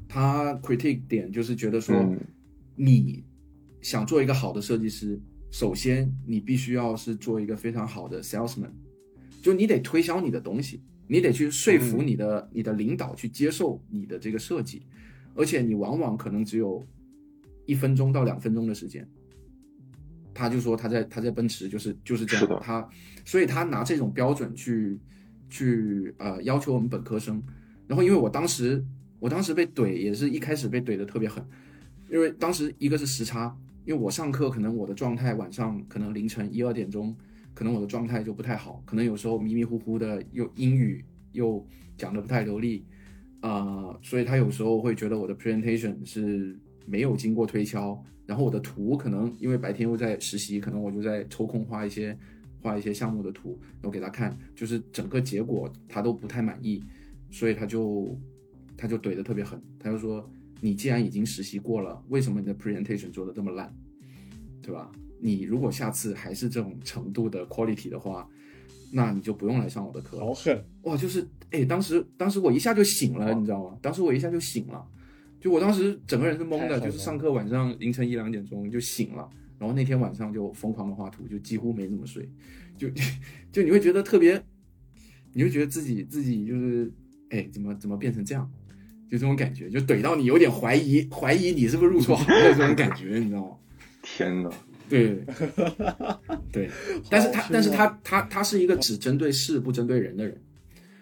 [0.08, 2.18] 他 critique 点就是觉得说，嗯
[2.76, 3.24] 你
[3.80, 5.18] 想做一个好的设计师，
[5.50, 8.70] 首先你必须要是做一个非常好的 salesman，
[9.40, 14.82] 就你得推销你的东西，你得去说服你的、你的领导去接受你的这个设计，
[15.34, 16.86] 而且你往往可能只有
[17.64, 19.08] 一分钟到两分钟的时间。
[20.36, 22.60] 他就说他在他在奔驰就是就是这样，的。
[22.60, 22.86] 他
[23.24, 24.98] 所以他拿这种标准去
[25.48, 27.42] 去呃要求我们本科生，
[27.86, 28.84] 然后因为我当时
[29.18, 31.42] 我当时被怼也是一开始被怼的特别狠，
[32.10, 37.16] 因为当时一个是时差，因为我上课可能我的状态晚上可能凌晨一二点钟，
[37.54, 42.84] 可能我的状态就不太好，可能有时候迷迷糊糊的，又英语又讲的不太流利，
[43.40, 52.16] 呃，所以他有时候会觉得我的 presentation 是没有经过推敲，然后我的图可能因为白天又在实习，可能我就在抽空画一些
[52.60, 56.82] 画一些项目的图，然后给他看，就是整个结果他都不太满意，
[57.30, 58.18] 所以他就
[58.76, 60.28] 他就怼的特别狠，他就说
[60.60, 63.72] 你既然已经实习过了，为什么你的 presentation 做的这么烂，
[64.60, 64.90] 对吧？
[65.18, 68.28] 你如果下次还是这种程度的 quality 的话，
[68.92, 70.26] 那你就不用来上我的课了。
[70.26, 73.78] 好狠，哇，就是哎，当时当时我一下就醒了，你知道吗？
[73.80, 74.86] 当时我一下就醒了，
[75.46, 79.30] 就我当时整个人是懵的，就是上课晚上凌晨一两点钟就醒了，
[79.60, 82.28] 然后那天晚上就疯狂的画图，就几乎没怎么睡，
[82.76, 82.88] 就
[83.52, 84.42] 就你会觉得特别，
[85.32, 86.92] 你会觉得自己自己就是
[87.30, 88.50] 哎，怎么怎么变成这样？
[89.08, 93.56] 就这种感觉，就怼到你有点怀疑怀疑你是不是入错行的这种感觉，你知道吗？
[94.02, 94.50] 天呐，
[94.88, 95.24] 对，
[96.50, 96.68] 对，
[97.08, 100.36] 但是他，但是是他他他是一个只针对事不针对人的人，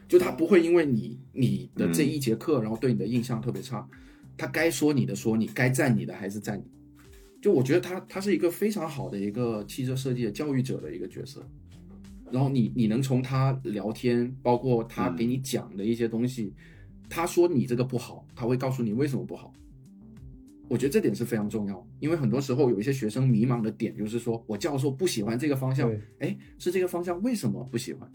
[0.07, 3.89] 就他不会因为你你的这一节课，然后对你的印象特别差，
[4.37, 6.65] 他该说你的说你，该赞你的还是赞你。
[7.41, 11.47] 就我觉得他他是一个非常好的一个汽车设计的教育者的一个角色，
[12.31, 16.55] 然后你你能从他聊天，包括他给你讲的一些东西，
[17.09, 19.53] 他说你这个不好，他会告诉你为什么不好。
[20.67, 28.11] 我觉得这点是非常重要，因为很多时候有一些学生迷茫的点就是说我教授不喜欢这个方向对，哎，是这个方向为什么不喜欢？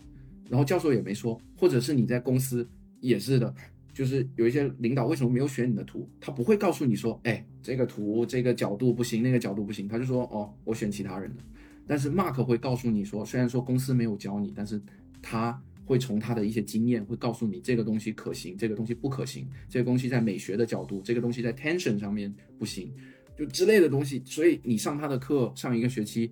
[0.49, 2.67] 然后教授也没说，或者是你在公司
[2.99, 3.53] 也是的，
[3.93, 11.43] 就是有一些领导为什么没有选你的图，他不会告诉你说，哎，这个图这个角度不行，那个角度不行，他就说哦，我选其他人的。
[11.85, 14.81] 但是 Mark 会告诉你说，虽然说公司没有教你，但是
[15.21, 22.93] 他会从他的一些经验会告诉你这个东西可行，这个东西不可行，这个东西在美学的角度，这个东西在 tension 上面不行，
[23.35, 24.21] 就之类的东西。
[24.23, 26.29] 所以你上他的课上一个学期，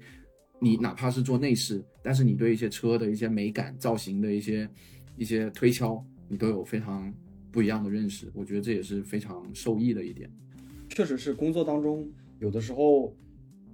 [0.59, 4.69] 你哪怕是做内饰，但是你对一些车的一些美感、造型的一些
[5.17, 7.11] 一些推敲，你都有非常
[7.51, 8.31] 不一样的认识。
[8.33, 10.29] 我觉得这也是非常受益的一点。
[10.89, 12.07] 确实是工作当中
[12.39, 13.13] 有的时候，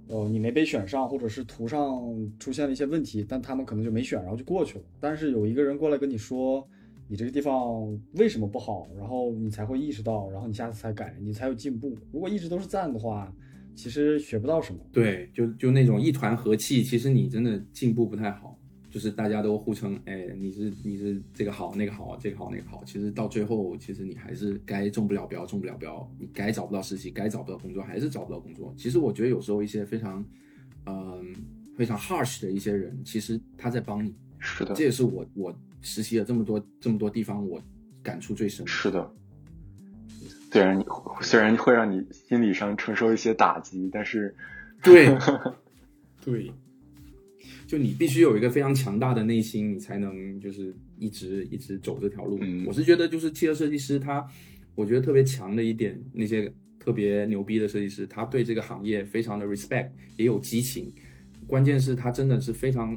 [0.08, 2.02] 呃，你没被选上，或者是图上
[2.38, 4.84] 出现了一些问题，但他们可能就没选，然后就过去了。
[5.00, 6.66] 但是有一个人过来跟你说，
[7.08, 11.96] 你这个地方为什么不好，然后你才会意识到，然后你下次才改，你才有进步。
[12.12, 13.32] 如果一直都是赞的话，
[13.74, 14.80] 其实学不到什么。
[14.92, 18.53] 对，就就那种一团和气，其实你真的进步不太好。
[18.94, 22.84] 就是大家都互称，哎，你是你是这个好那个好，这个好那个好。
[22.84, 26.08] 其实到最后，其实你还是该中不了标，中不了标。
[26.16, 28.72] 你该找不到实习，该找不到工作，还是找不到工作。
[28.78, 30.24] 其实我觉得有时候一些非常，
[30.86, 31.34] 嗯、
[31.76, 34.14] 非常 harsh 的一些人，其实他在帮你。
[34.38, 35.52] 是的这，也是我我
[35.82, 37.60] 实习了这么多这么多地方，我
[38.00, 38.70] 感触最深的。
[38.70, 39.12] 是的。
[40.52, 40.84] 虽然你
[41.20, 44.32] 虽然会让你心理上承受一些打击，但是
[44.80, 45.08] 对，
[46.24, 46.52] 对，
[47.74, 52.38] 就你必须有一个非常强大的内心，你才能就是一直一直走这条路。
[52.40, 54.24] 嗯我是觉得，就是汽车设计师他，
[54.76, 60.92] 我觉得特别强的一点，那些特别牛逼的设计师，他对这个行业非常的 respect，也有激情，
[61.48, 62.96] 关键是他真的是非常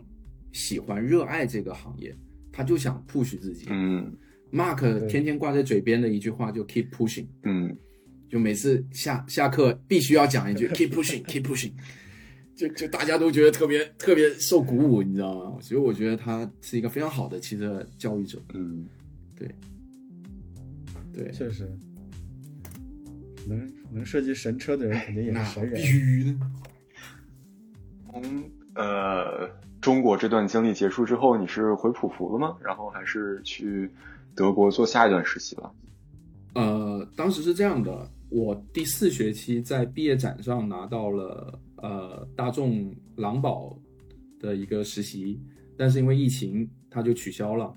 [0.51, 2.15] 喜欢、热爱这个行业，
[2.51, 3.65] 他就想 push 自己。
[3.71, 4.15] 嗯
[4.51, 7.25] Mark 天天挂在嘴边的一句话就 keep pushing。
[7.41, 7.75] 嗯，
[8.29, 11.71] 就每次下下课必须要讲一句 keep pushing keep pushing，
[12.57, 15.57] 就就大家都觉得特别特别受鼓舞，你知道吗？
[15.61, 18.41] 所以我觉得他是一个非常好的汽车教育者。
[18.55, 18.83] 嗯，
[19.37, 19.47] 对，
[21.13, 21.69] 对确实，
[23.47, 25.81] 能能设计神车的人肯定也那是神人必。
[25.83, 26.35] 须的。
[28.09, 28.43] 从
[28.73, 29.47] 呃
[29.79, 32.57] 中国这段经历结束之后，你是回普福了吗？
[32.59, 33.87] 然后还是去
[34.35, 35.71] 德国做下一段实习了？
[36.55, 43.77] 呃，当时是这样的，我第四学期在毕业展上拿到了呃大众狼堡
[44.39, 45.39] 的一个实习，
[45.75, 47.75] 但是因为疫情，它就取消了。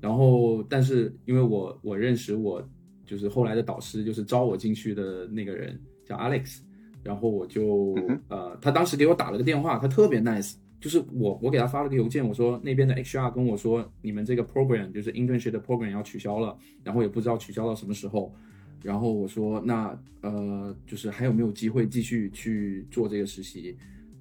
[0.00, 2.62] 然后，但是因为我我认识我
[3.04, 6.60] 就是后来的导师，就是招我进去的那个人叫 Alex，
[7.02, 7.96] 然后我就
[8.28, 18.32] 呃，他当时给我打了个电话，他特别 nice，就是我我给他发了个邮件，我说那边的 HR 跟我说你们这个 program 就是 internship 的 program 要取消了，然后也不知道取消到什么时候。
[18.82, 23.76] 然后我说那呃就是还有没有机会继续去做这个实习，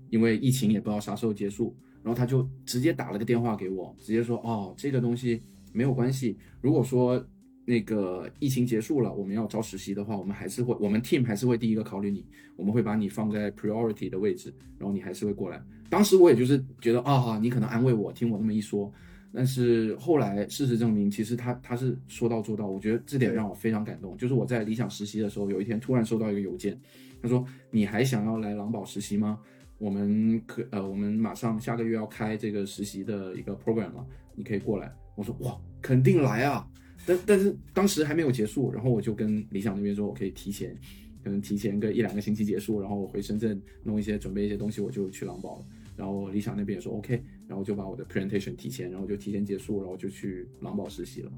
[0.09, 1.75] 因为疫情也不知道啥时候结束。
[2.03, 5.41] 然后他就直接打了个电话给我，直接说哦这个东西
[5.73, 7.25] 没有关系，如果说
[7.65, 12.23] 那个疫情结束了，我们要招实习的话，我们还是会我们 team 还是会第一个考虑你，
[12.55, 15.59] 我们会把你放在 priority 的位置，然后你还是会过来。
[15.89, 18.91] 当时我也就是觉得啊，你可能安慰我，听我那么一说。
[19.35, 24.15] 但是后来事实证明，其实他他是说到做到，我觉得这点让我非常感动。
[24.15, 26.79] 就是我在理想实习的时候，有一天突然收到一个邮件，
[27.21, 29.37] 他说：“你还想要来狼堡实习吗？
[29.77, 36.65] 我们可呃，我们马上下个月要开这个实习的一个 program 了，你可以过来。”我说：“哇，肯定来啊！”
[37.05, 40.73] 但但是当时还没有结束，然后我就跟理想那边说，我可以提前，
[41.21, 45.65] 可能提前个一两个星期结束，然后我回深圳弄一些准备一些东西，我就去狼堡了。
[45.95, 51.31] 然后理想那边也说 OK，然后就把我的 presentation 提前，然后就提前结束，然后就去狼堡实习了。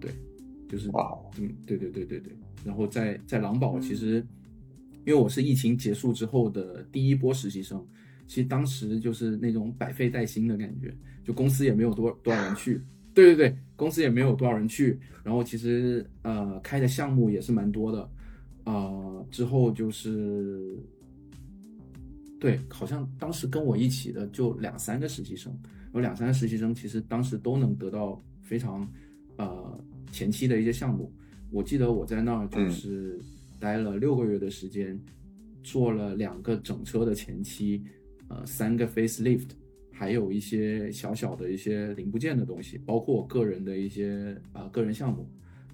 [0.00, 0.10] 对，
[0.68, 2.32] 就是哇，嗯，对对对对对。
[2.64, 4.24] 然后在在狼堡，其实
[5.04, 7.84] 因为我是疫情结束之后的第一波实习生，
[8.26, 12.80] 其实当时就是那种百废待兴的感觉，就公司也没有多多少人去。
[13.14, 14.98] 对对对，公司也没有多少人去。
[15.22, 18.10] 然后其实呃开的项目也是蛮多的，
[18.64, 20.78] 呃之后就是。
[22.42, 25.56] 对，好像当时跟我一起的就两三个实习生，
[25.94, 28.84] 有两三个实习生，其实当时都能得到非常，
[29.36, 29.80] 呃，
[30.10, 31.12] 前期的一些项目。
[31.52, 33.20] 我记得我在那儿就是
[33.60, 35.00] 待了六个月的时间，
[35.62, 37.80] 做了两个整车的前期，
[38.26, 39.50] 呃，三个 facelift，
[39.92, 45.30] 还有一些小小的一些零部件的东西，包括我个人的一些啊个人项目。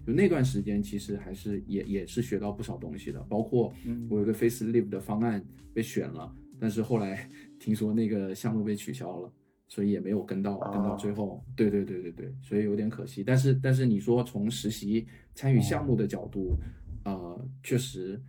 [0.07, 3.73] 就那段时间，其实还是也也是学到不少东西的，包括
[4.11, 5.43] 我有个 facelift 的方案
[5.73, 6.31] 被选了。
[6.61, 7.29] 但是后来
[7.59, 9.33] 听说那个项目被取消了，
[9.69, 11.45] 所以也没有跟到跟到最后。
[11.57, 13.23] 对对对对对，所以有点可惜。
[13.25, 16.57] 但是但是你说从实习参与项目的角度，
[17.05, 18.21] 呃，确实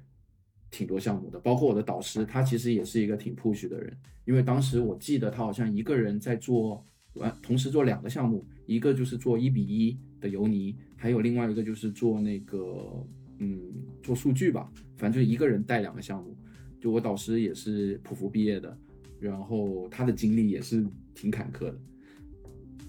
[0.71, 1.39] 挺多项目的。
[1.39, 3.95] 包括我的导师，他其实也是一个挺 push 的人。
[4.25, 13.03] 因为当时我记得他好像一个人在做完，同时做两个项目，一个就是做一比一的油泥，还有另外一个就是做那个
[13.39, 13.59] 嗯
[14.03, 16.37] 做数据吧，反正就一个人带两个项目。
[16.79, 18.77] 就我导师也是普福毕业的，
[19.19, 21.77] 然后他的经历也是挺坎坷的，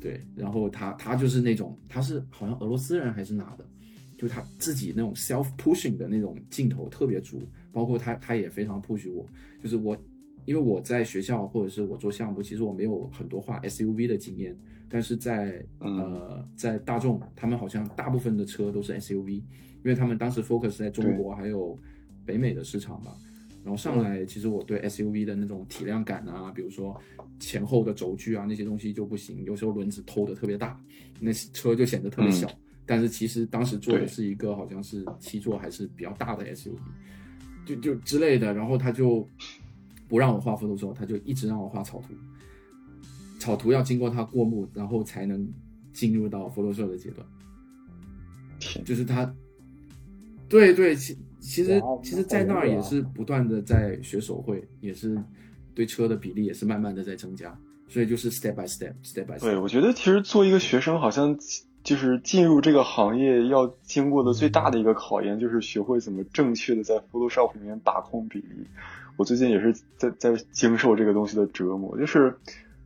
[0.01, 3.67] 对，然后他他就是那种他是好像俄罗斯人还是哪的，
[4.17, 9.27] 就他自己那种 self pushing 的那种劲头特别足，包括他他也非常 push 我，
[9.63, 9.97] 就是我
[10.45, 14.57] 因为我在学校或者是我做项目，其实我没有很多画 SUV 的经验，
[14.89, 19.43] 但是在呃在大众，他们好像大部分的车都是 SUV，因
[19.85, 21.79] 为他们当时 focus 在中国还有
[22.25, 23.17] 北美的市场吧。
[23.63, 26.99] 然后上来，其实我对 SUV 的那种体量感啊，比如说
[27.39, 30.81] 前后的轴距啊那些东西就不行，有时候轮子偷的特别大，
[31.21, 32.51] 那车就显得特别小。
[32.87, 36.77] 但是其实当时坐的是一个好像是七座还是比较大的 SUV，
[37.65, 38.53] 就就之类的。
[38.53, 39.29] 然后他就
[40.09, 42.15] 不让我画 Photoshop，他就一直让我画草图，
[43.39, 45.47] 草图要经过他过目，然后才能
[45.93, 47.25] 进入到 Photoshop 的阶段。
[48.85, 49.33] 就是他，
[50.49, 50.97] 对对。
[50.97, 55.17] 其实，其实，在那儿也是不断的在学手绘，也是
[55.75, 59.41] 对车的比例也是慢慢的在增加，所以就是 step by step，step by step。
[59.41, 61.39] 对，我觉得其实做一个学生，好像
[61.83, 68.67] 就是进入这个行业要经过的最大的一个考验，就是学会怎么正确的在 Photoshop 里面把控比例。
[69.17, 72.37] 我最近也是在在经受这个东西的折磨，就是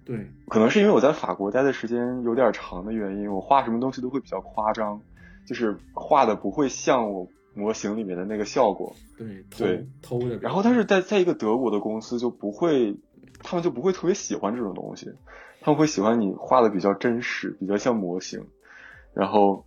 [0.05, 5.01] 对，可能是因为我在法国待的时间有点长的原因，我画什么东西都会比较夸张，
[5.45, 7.29] 就是画的不会像我。
[7.55, 10.37] 模型里面的那个效果，对对偷的。
[10.39, 12.97] 然后，但是在在一个德国的公司就不会，
[13.43, 15.13] 他们就不会特别喜欢这种东西，
[15.61, 18.45] 他们会喜欢你画的比较真实，比较像模型。
[19.13, 19.65] 然后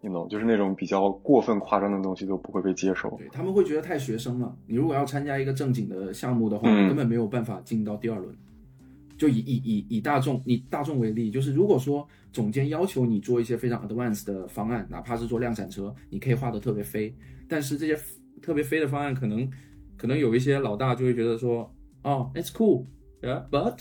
[0.00, 3.10] ，you know，就是那种比较过分夸张的东西都不会被接受。
[3.18, 4.56] 对他们会觉得太学生了。
[4.66, 8.32] 你如果要参加一个正经的项目的话，根本没有办法进到第二轮。
[9.20, 17.14] 就以以以以大众以大众为例，就是如果说总监要求你做一些非常 advanced 的方案，哪怕是做量产车，你可以画的特别飞，
[17.46, 17.94] 但是这些
[18.40, 19.46] 特别飞的方案，可能
[19.98, 21.70] 可能有一些老大就会觉得说，
[22.02, 23.76] 哦，it's cool，yeah，but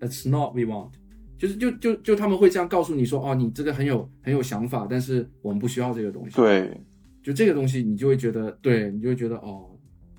[0.00, 0.92] it's not we want，
[1.36, 6.36] 就是就就就他们会这样告诉你说，哦，你这个很有很有想法，但是我们不需要这个东西。
[6.36, 6.74] 对，
[7.22, 9.68] 就这个东西，你就会觉得，对你就会觉得，哦，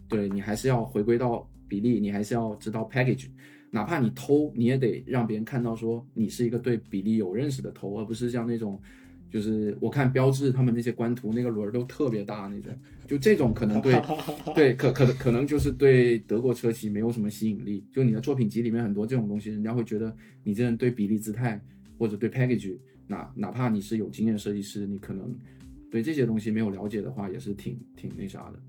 [0.07, 3.25] 对你还是要回归到比例，你还是要知道 package。
[3.75, 8.79] 哪怕你偷，你也得让别人看到，说你是一个对比例有认识的偷，而不是像那种，
[9.29, 12.73] 就是我看标志他们那些官图，那个轮儿都特别大那种，
[13.05, 14.01] 就这种可能对
[14.55, 17.83] 对可可可能就是对德国车企没有什么吸引力。
[17.91, 20.15] 就你的作品集里面很多这种东西，人家会觉得
[20.45, 21.61] 你这人对比例姿态
[21.99, 25.35] 或者对 package，哪哪怕你是有经验设计师，你可能
[25.91, 28.59] 对这些东西没有了解的话，也是挺挺那啥的。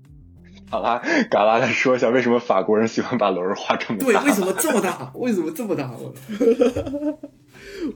[0.69, 4.05] 好啦，嘎啦来说一下，为什么法国人喜欢把轮儿画这么大？
[4.05, 5.11] 对，为什么这么大？
[5.15, 5.91] 为什么这么大？
[5.95, 6.13] 我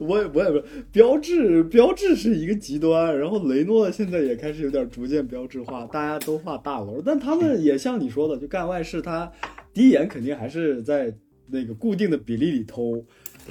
[0.00, 9.30] 我也我也不标志，标志是一个极端，然后雷诺现在也开始有点逐渐标志化，大家都画大轮儿，但他们也像你说的，就干外事，他
[9.74, 11.14] 第一眼肯定还是在
[11.48, 13.04] 那个固定的比例里偷，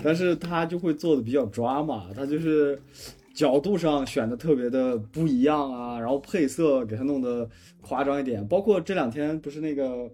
[0.04, 2.82] 但是他就会做的比较抓嘛，他就是
[3.34, 7.50] 角度上选的特别的不一样啊，然后配色给他弄得
[7.82, 10.10] 夸张一点，包括这两天不是那个。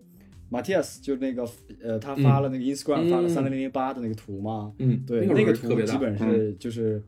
[0.50, 1.46] Matias 就那个
[1.84, 7.04] 呃，他发了那个 Instagram 发了三零零八的那个图嘛，嗯，对，那个图基本是就是，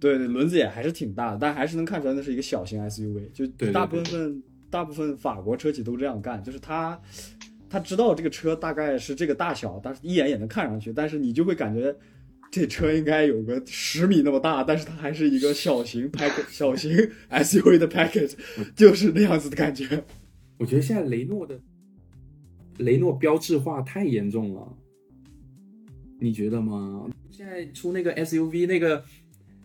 [0.00, 7.00] 对对，轮子也还是挺大的，但还是能看出来那是一个小型 SUV，就大部分大部分法国车企都这样干，就是他
[7.68, 11.94] 他知道这个车大概是这个大小，但是一眼也能看上去，但是你就会感觉
[12.50, 16.90] 这车应该有个十米那么大，但是它还是一个小型 pack 小型
[17.30, 18.32] SUV 的 package，
[18.74, 20.04] 就是那样子的感觉。
[20.58, 21.60] 我觉得现在雷诺的。
[22.78, 24.74] 雷诺标志化太严重了，
[26.18, 27.10] 你觉得吗？
[27.30, 29.04] 现在出那个 SUV，那个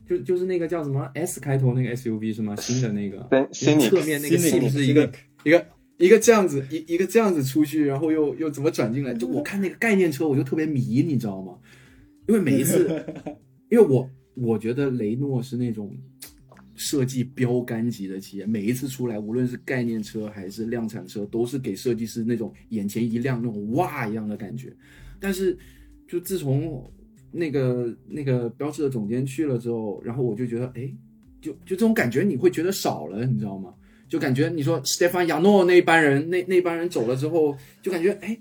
[0.06, 2.54] 就就是那个叫什么 S 开头那个 SUV 是吗？
[2.58, 3.20] 新的那个，
[3.54, 5.10] 侧面那个新是一个
[5.46, 5.66] 一个
[5.96, 9.14] 一个这样子一一个这样子出去，然后又又怎么转进来？
[9.14, 11.58] 就我看那个概念车，我就特别迷，你知道吗？
[12.28, 12.88] 因为每一次，
[13.70, 15.96] 因为我我觉得雷诺是那种。
[16.78, 24.76] 设计标杆级的企业，每一次出来，无论是概念车还是量产车，都是给设计师那种眼前一亮、那种哇一样的感觉。
[25.18, 25.58] 但是，
[26.06, 26.84] 就自从
[27.32, 30.94] 那个那个标志的总监去了之后，然后我就觉得，哎，
[31.40, 33.74] 就就这种感觉，你会觉得少了，你知道吗？
[34.08, 38.38] 就感觉你说 Stefan 亚诺那帮人，那那帮人走了之后，就感觉，哎，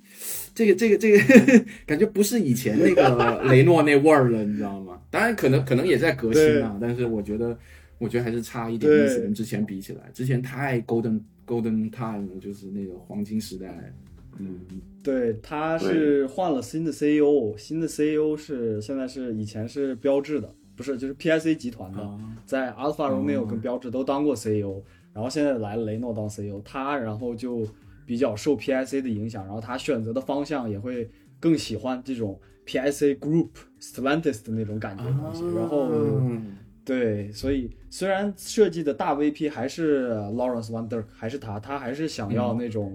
[0.54, 5.00] 这个这个这个感觉不是以前那个雷诺那味儿了，你知道吗？
[5.10, 7.58] 当然，可能可能也在革新啊，但是我觉得。
[7.98, 13.94] 我觉得还是差一点意思，跟之前比起来，之前太 golden golden time 就是那个黄金时代。
[14.36, 14.60] 嗯，
[15.02, 22.10] 对，他是换了新的 CEO，新的 CEO 是现在是以前是标志的，不是就是 PIC 集团的，
[22.44, 24.82] 在 Alpha Romeo 跟标志都当过 CEO，
[25.14, 27.66] 然后现在来了雷诺当 CEO，他然后就
[28.04, 31.08] 比较受 PSA 的影响，然后他选择的方向也会
[31.40, 33.48] 更喜欢这种 PSA Group
[33.80, 35.88] Stellantis 的那种感觉东西，然后。
[36.86, 42.94] 对，所以虽然设计的大 VP 还是 Lawrence w a n d e r 还是他，他还是想要那种，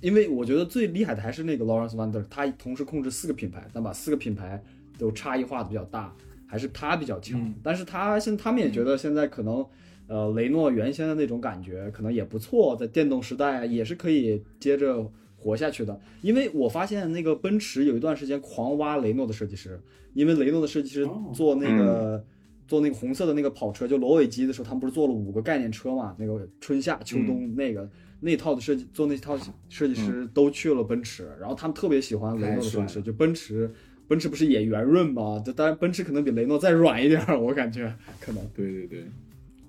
[0.00, 4.62] 因为我觉得最厉害的还是那个 Lawrence Wander，他同时控制四个品牌，但把四个品牌
[4.96, 6.14] 都差异化的比较大，
[6.46, 7.52] 还是他比较强。
[7.60, 9.66] 但是他现他们也觉得现在可能，
[10.06, 16.00] 呃，雷诺原先的那种感觉可能也不错，在电动时代也是可以接着活下去的。
[16.22, 19.80] 因为我发现那个奔驰有一段时间狂挖雷诺的设计师，
[20.12, 22.24] 因为雷诺的设计师做那个。
[22.66, 26.16] 做那个红色的那个跑车，就罗尾机的时候，他们不是做了五个概念车嘛？
[26.18, 27.86] 那个春夏秋冬那个
[28.20, 29.38] 那套的设计，做那套
[29.68, 33.02] 设计师都去了奔驰，然后他们特别喜欢雷诺的设计师。
[33.02, 33.70] 就奔驰，
[34.08, 35.42] 奔驰不是也圆润吗？
[35.44, 38.42] 就当然奔驰可能比雷诺再软一点，我感觉可能。
[38.54, 39.04] 对对对，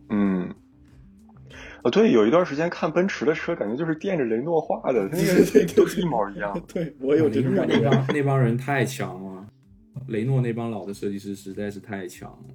[0.10, 0.54] 嗯，
[1.84, 6.60] 哦对，有一段时间看奔驰的车，感觉就是垫着雷诺画的，那个都是一毛一样。
[6.74, 7.80] 对我有这种感觉。
[7.80, 9.48] 那帮那帮人太强了，
[10.08, 12.54] 雷诺那帮老的设计师实在是太强了。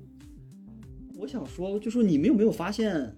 [1.16, 3.14] 我想说，就说你们有没有发现，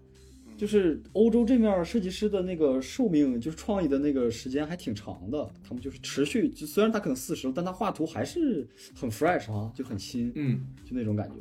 [0.56, 5.48] 就是欧洲这面设计师的那个寿命，就是创意的那个时间还挺长的。
[5.62, 11.36] 他们就是持续，就虽然他可能四十了，但他画图还是很 fresh 啊，就很新，嗯，就那种感觉。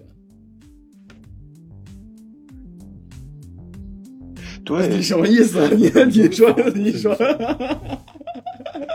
[4.64, 5.68] 对，你 什么意思？
[5.76, 7.16] 你你说你说。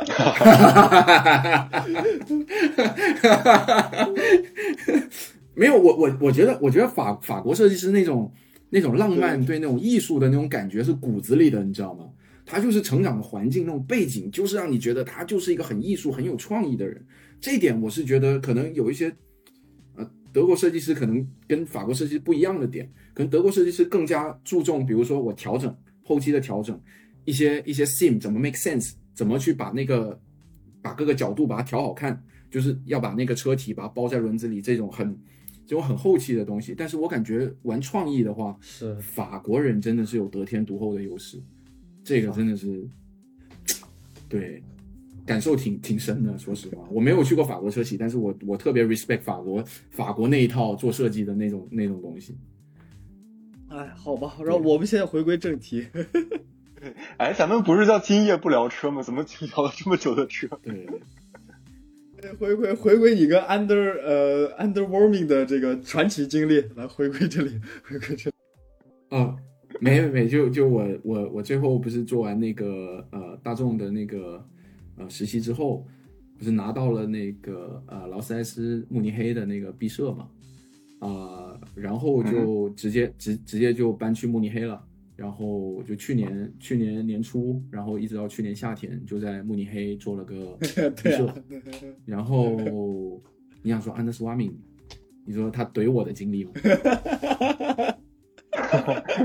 [0.09, 1.69] 哈哈哈
[5.55, 8.31] 没有我我我觉得我觉得法法国设计师那种
[8.71, 12.07] 那种浪漫对那种艺术的那种感觉是骨子里的，你知道吗？
[12.45, 17.05] 他就是成长的环境那种背景，就是让你觉得他就是一个很艺术很有创意的人。
[17.41, 19.15] 这一点我是觉得可能有一些呃
[20.37, 25.75] 德国设计师可能跟法国设计师不一样的点，可能德国设计师更加注重，比如说我调整
[26.05, 26.79] 后期的调整，
[27.25, 30.21] 一些一些 sim 怎么 make sense，怎么去把那个
[30.83, 35.19] 把各个角度把它调好看，就是要把那个车体把它包在轮子里，这种很。
[35.69, 38.95] 这种很后期的东西，但是我感觉玩创意的话，是。
[39.01, 41.43] 法国人真的是有得天独厚的优势，
[42.05, 42.89] 这个真的是，
[44.29, 44.63] 对，
[45.27, 46.39] 感受挺挺深的。
[46.39, 52.35] 说实话，我没有去过法国车企，但是我我特别 respect 法国法国那一套做设计的那种那种东西。
[53.69, 55.87] 哎，好吧，然后我们现在回归正题。
[57.19, 59.03] 哎，咱们不是叫今夜不聊车吗？
[59.03, 60.47] 怎么聊了这么久的车？
[60.63, 60.87] 对，
[62.39, 68.37] 回归回归你跟 under 呃 underwarming 的这个传奇经历，来回归这里，回归这里。
[69.09, 69.35] 啊，
[69.81, 74.47] 没没没，就就我我我最后不是做完那个呃大众的那个
[74.97, 75.87] 呃实习之后，
[76.39, 80.29] 不是拿到了那个呃劳斯莱斯慕尼黑的那个毕设嘛，
[81.01, 84.83] 啊、然后就直接直直接就搬去慕尼黑了。
[85.17, 90.55] 然后就去年去年年初，然后一直到去年夏天，就在慕尼黑做了个
[91.03, 91.35] 毕设啊。，
[92.05, 92.55] 然后
[93.63, 94.53] 你想说 Anders Warming，
[95.25, 96.51] 你说他怼我的经历吗？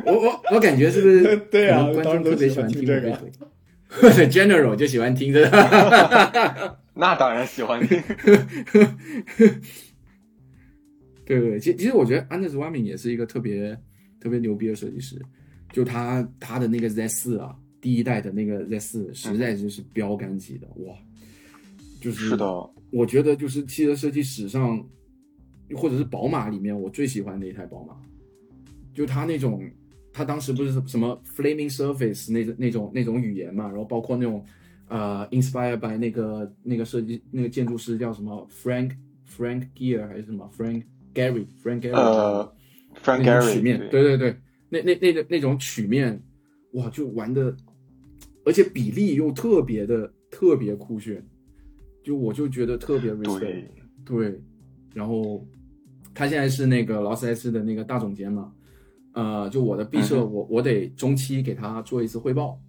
[0.05, 3.17] 我我我感觉是不是对啊观众特别喜欢听我被怼，
[3.99, 6.79] 或者 General 就喜欢听这个。
[6.95, 8.01] 那当然喜欢听。
[11.25, 13.77] 对对对，其其实我觉得 Anders Warming 也是一个特别
[14.19, 15.21] 特别牛逼的设计师，
[15.71, 20.95] 就他他的那个 Z 四啊，第一代的那个 Z 四，实在就是标杆级的、哇！
[22.01, 22.45] 就是是的，
[22.91, 24.83] 我觉得就是汽车设计史上，
[25.75, 27.95] 或者是宝马里面我最喜欢的一台宝马，
[28.93, 29.63] 就它那种，
[30.13, 34.45] 它当时不是什么 flaming surface 那那种那种语言嘛，然后包括那种
[34.87, 38.91] 呃 inspired by 那个那个设计那个建筑师叫什么？Frank
[39.27, 40.83] Frank Gear 还是什么？Frank
[41.13, 42.53] Gary Frank Gary 呃
[43.01, 44.03] ，Frank 那种曲面，对。
[44.03, 44.35] 对对，
[44.69, 46.21] 那那那个那种曲面，
[46.73, 47.55] 哇，就玩的，
[48.45, 51.25] 而且比例又特别的特别酷炫，
[52.03, 54.41] 就我就觉得特别 respect，对，对，
[54.93, 55.45] 然后
[56.13, 58.53] 他现在是那个劳斯莱斯的那个大总监嘛，
[59.13, 62.59] 呃，就我的毕设，嗯我我得中期给他做一次汇报，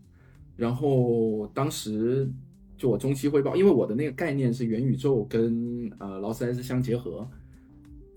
[0.57, 2.28] 然后当时
[2.76, 7.28] 就我中期汇报，因为我的那个概念是元宇宙跟呃劳斯莱斯相结合，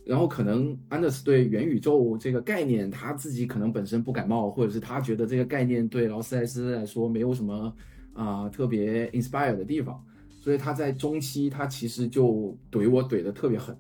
[0.06, 7.74] 然后可能安德斯对元宇宙这个概念他自己可能本身不感冒，或者是他觉得这个概念对劳斯莱斯来说没有什么
[8.14, 10.02] 啊、特别 inspire 的地方，
[10.40, 13.78] 所以他在中期他其实就怼我怼的特别狠。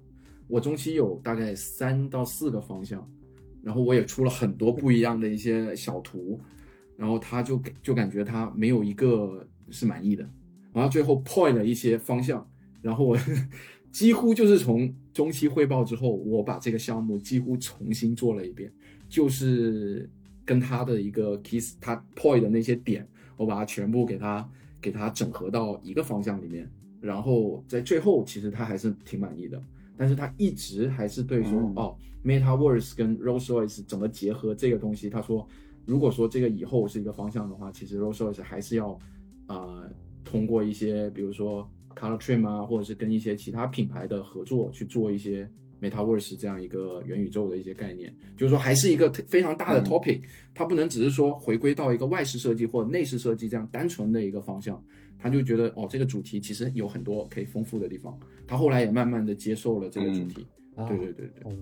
[0.48, 3.10] 我中期有大概三到四个方向，
[3.66, 6.40] 然后我也出了很多不一样的一些小图，
[6.96, 10.24] 然后他就就感觉他没有一个是满意的，
[10.72, 12.48] 然后最后 point 了一些方向，
[12.84, 13.18] 然后我
[13.92, 18.72] 几乎就是从中期汇报之后，我把这个项目几乎重新做了一遍，
[19.10, 20.08] 就是
[20.46, 24.48] 跟他的一个 kiss 他 point 的那些点，我把它全部给他
[24.80, 26.70] 给他整合到一个方向里面，
[27.02, 29.60] 然后在最后其实他还是挺满意的，
[29.98, 35.48] 但是他一直还是对说、嗯哦，MetaVerse 跟 Rolls Royce 怎么结合这个东西，他说
[35.86, 38.98] 如果说这个以后是一个方向的话，其实 Rolls Royce 还是要
[39.48, 39.90] 呃
[40.24, 45.50] 通过一些比如说 Color Trim 啊，或者是跟一些其他品牌的合作去做一些
[45.82, 50.22] MetaVerse 这样一个元宇宙的一些概念，就是说还是一个非常大的嗯 topic，、
[50.54, 54.84] 它不能只是说回归到一个外饰设计或者内饰设计这样单纯的一个方向。
[55.20, 58.18] 他就觉得哦，这个主题其实有很多可以丰富的地方。
[58.48, 60.46] 他后来也慢慢的接受了这个主题。
[60.76, 61.56] 啊对对对对哦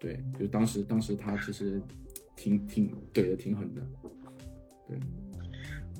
[0.00, 1.80] 对，就当时当时他其实
[2.34, 3.82] 挺挺怼的挺狠的。
[4.88, 4.98] 对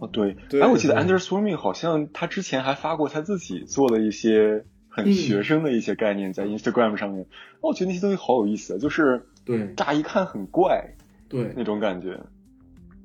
[0.01, 7.23] 哦对，对哎，我记得对 Anders Warming 好像他之前还发过他自己做的一些很嗯学生的一些概念在 Instagram 上面，
[7.61, 10.95] 哦我觉得那些东西好有意思，啊，就是对乍一看很怪
[11.29, 12.19] 对，那种感觉。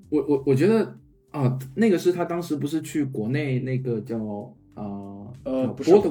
[0.09, 0.97] 我我我觉得
[1.31, 4.17] 啊，那个是他当时不是去国内那个叫
[4.73, 6.09] 啊呃不是 r d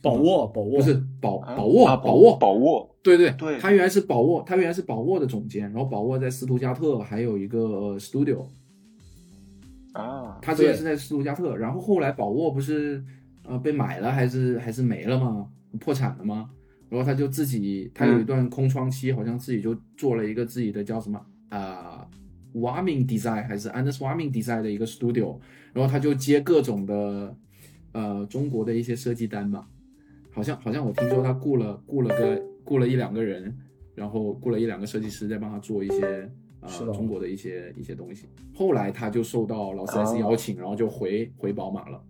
[0.00, 8.44] 宝沃，宝沃不是宝啊宝沃啊宝沃宝沃，对对对他原来是宝沃，他原来是宝沃的总监，然后宝沃在斯图加特还有一个呃 studio，
[9.92, 13.04] 啊，他之前是在斯图加特，然后后来宝沃不是
[13.44, 15.46] 呃被买了还是还是没了吗？
[15.78, 16.50] 破产了吗？
[16.88, 21.18] 然后他就自己他有一段空窗期，好像自己就做了一个自己的叫什么
[21.48, 22.06] 啊、
[22.54, 25.38] Warming Design 还是 Anders Warming Design 的一个 studio，
[25.72, 27.36] 然后他就接各种的
[27.92, 29.66] 呃中国的一些设计单嘛，
[30.30, 33.56] 好像好像我听说他雇了雇了个雇了一两个人，
[33.94, 36.30] 然后雇了一两个设计师在帮他做一些
[36.60, 38.28] 呃中国的一些一些东西。
[38.54, 42.02] 后来他就受到劳斯莱斯邀请，然后就回回宝马了。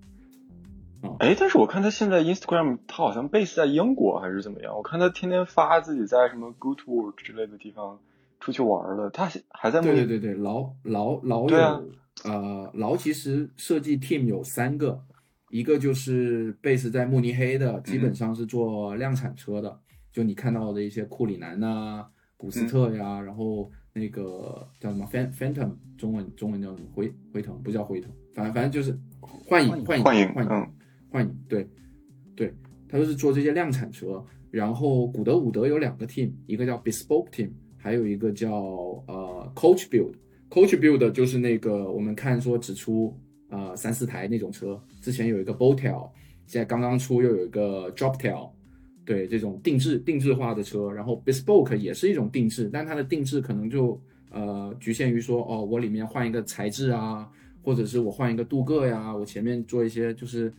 [1.18, 4.76] 哎，但是我看他现在 Instagram 他好像 base 在英国还是怎么样？
[4.76, 7.98] 我看他天天发自己在什么 Good Work 之类的地方
[8.42, 11.56] 出去玩了，他还在对对对对，劳劳劳有、
[12.24, 15.00] 呃劳其实设计 team 有三个，
[15.50, 19.78] 一个就是 base 在慕尼黑的，基本上是做量产车的，
[20.12, 22.04] 就你看到的一些库里南呐、
[22.36, 30.68] 古斯特呀，然后那个叫什么 Phan Phantom，中文中文叫什么辉辉腾，不叫辉腾，反正反正就是幻影幻影幻影幻嗯。
[31.10, 31.68] 幻影，对
[32.34, 32.52] 对，
[32.88, 34.24] 他就是做这些量产车。
[34.50, 37.50] 然后古德伍德有两个 team，一个叫 bespoke team，
[37.82, 38.52] 还有一个叫
[39.08, 43.12] 呃 Coach Build，Coach Build 就是那个我们看说只出
[43.48, 46.08] 呃三四台那种车，之前有一个 Botail，
[46.46, 48.50] 现在刚刚出又有一个 Droptail，
[49.04, 57.28] 对这种定制定制化的车，然后 Bespoke 也是一种定制，但它的定制可能就呃局限于说哦我里面换一个材质啊，
[57.64, 60.52] 或者是我换一个镀铬呀，我前面做一些就是。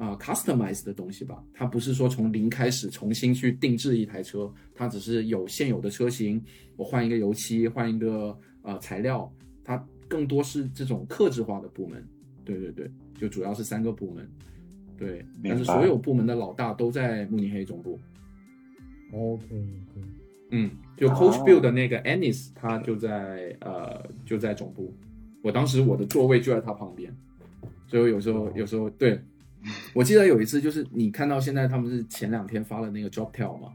[0.00, 6.42] 啊、c u s t o m i z e 的东西吧，它不是说从零开始重新去定制一台车，它只是有现有的车型，
[6.74, 9.30] 我换一个油漆，换一个呃材料，
[9.62, 12.02] 它更多是这种克制化的部门。
[12.46, 14.26] 对对对，就主要是三个部门。
[14.96, 18.00] 对，但是所有部门的老大都在慕尼黑总部。
[19.12, 20.08] OK OK，
[20.50, 24.94] 嗯，就哦 Coach Build 的那个 Anis，他就在呃就在总部，
[25.42, 27.14] 我当时我的座位就在他旁边，
[27.86, 29.20] 所以我有时候有时候对，
[29.94, 33.72] 我记得有一次就是你看到现在他们是前两天发了那个 Drop Tail 嘛，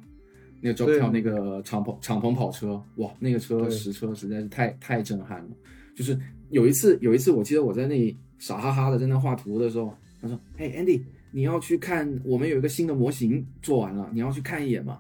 [0.62, 5.50] 那个 Drop Tail 那个敞篷敞篷跑车，哇，那个车实车实在是太太震撼了，
[5.96, 6.20] 就是
[6.50, 15.00] 有一次有一次我记得我在那里傻哈哈的在那画图的时候，他说，嘿 Andy，你要去看我们有一个新的模型做完了，你要去看一眼嘛。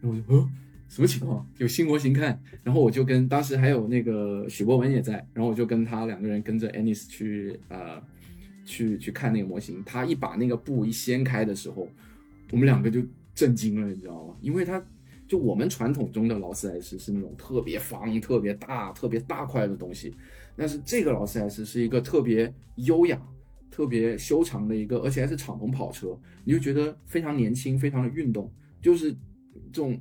[0.00, 0.50] 然后我就，嗯，
[0.88, 1.46] 什么情况？
[1.58, 2.40] 有新模型看？
[2.64, 8.02] 然后我就跟当时还有那个许博文也在，然后我就跟他两个人跟着 Anis 去呃
[8.64, 9.82] 去去看那个模型。
[9.84, 11.88] 他一把那个布一掀开的时候，
[12.50, 13.02] 我们两个就
[13.34, 14.36] 震惊了，你知道吗？
[14.40, 14.82] 因为他
[15.26, 20.14] 就我们传统中的劳斯莱斯是那种特别方、特别大、特别大块的东西，
[20.56, 23.20] 但是这个劳斯莱斯是一个特别优雅。
[23.74, 28.52] 特别修长的一个，而且还是敞篷跑车，你就觉得非常年轻，非常的运动，
[28.82, 29.10] 就是
[29.72, 29.98] 这种，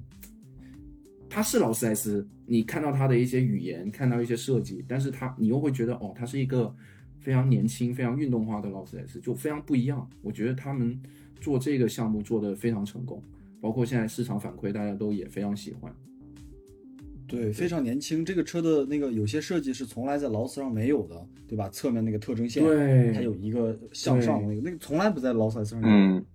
[1.30, 6.76] 它是劳斯莱斯，你看到它的一些语言，看到一些设计，但是它你又会觉得哦，它是一个
[7.22, 10.10] 非常年轻、非常运动化的劳斯莱斯，就非常不一样。
[10.22, 11.00] 我觉得他们
[11.40, 13.24] 做这个项目做得非常成功，
[13.62, 15.94] 包括现在市场反馈，大家都也非常喜欢。
[17.28, 18.26] 对，非常年轻。
[18.26, 21.70] 这个车的那个有些设计是从来在劳斯上没有的，对吧？
[21.70, 25.88] 侧面那个特征线，对它有一个向上的那个，那个从来不在劳斯莱斯上有。
[25.88, 26.26] 嗯，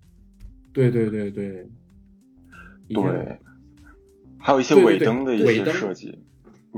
[0.73, 1.69] 对对对对，
[2.87, 3.37] 对，
[4.39, 6.17] 还有一些尾灯的一些设计，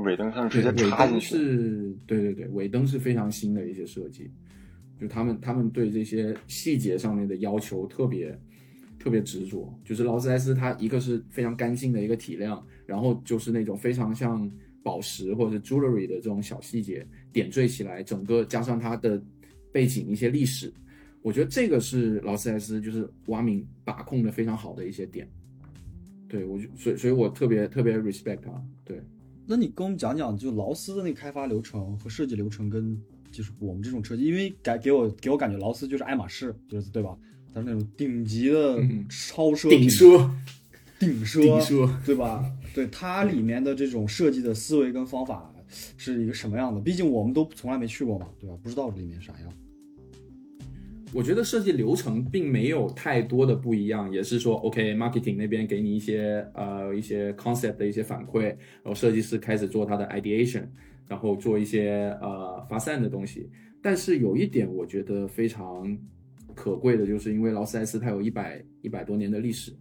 [0.02, 1.36] 尾灯上直对，接尾灯插进去。
[1.36, 4.30] 是，对对对，尾灯是非常新的一些设计，
[5.00, 8.38] 就他们他们对这些细节上面的要求特别
[8.98, 9.72] 特别执着。
[9.84, 14.50] 就是劳斯莱斯它一个是非常干净的一个体量，然后就是那种非常像
[14.82, 19.22] 宝石或者是 jewelry 的这种小细节点缀起来，整个加上它的
[19.72, 20.72] 背景一些历史，
[21.22, 25.28] 我觉得这个是劳斯莱斯就是挖明把控的非常好的一些点。
[26.28, 29.02] 对我就所以所以我特别特别 respect 他，对。
[29.50, 32.96] 那你跟我们讲讲，就劳斯的那个开发流程和设计流程，跟
[33.32, 37.18] 就是我们这种车机，因为感给我给我感觉劳斯就是爱马仕，就是对吧？
[37.52, 40.30] 它是那种顶级的嗯超奢顶奢，
[41.00, 42.48] 顶奢，顶奢，对吧？
[42.72, 45.52] 对它里面的这种设计的思维跟方法
[45.96, 46.80] 是一个什么样的？
[46.80, 48.56] 毕竟我们都从来没去过嘛，对吧？
[48.62, 49.52] 不知道里面啥样。
[51.12, 60.64] 我觉得设计流程并没有太多的不一样，也是说，OK，marketing、那边给你一些呃一些 concept 的一些反馈，然后设计师开始做他的 ideation，
[61.08, 63.50] 然后做一些呃发散的东西。
[63.82, 65.98] 但是有一点我觉得非常
[66.54, 69.72] 可贵的，就是因为劳斯莱斯它有一百一百多年的历史，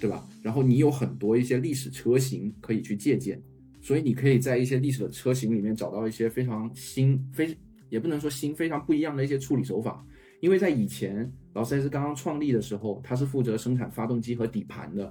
[0.00, 0.26] 对吧？
[0.42, 3.40] 然后你有很多一些历史车型可以去借鉴，
[3.80, 7.56] 所以你可以在一些历史的车型里面找到一些非常新、非
[7.88, 10.04] 也不能说新、非常不一样的一些处理手法。
[10.44, 15.10] 因为在以前劳斯莱斯刚刚创立的时候，它是负责生产发动机和底盘的，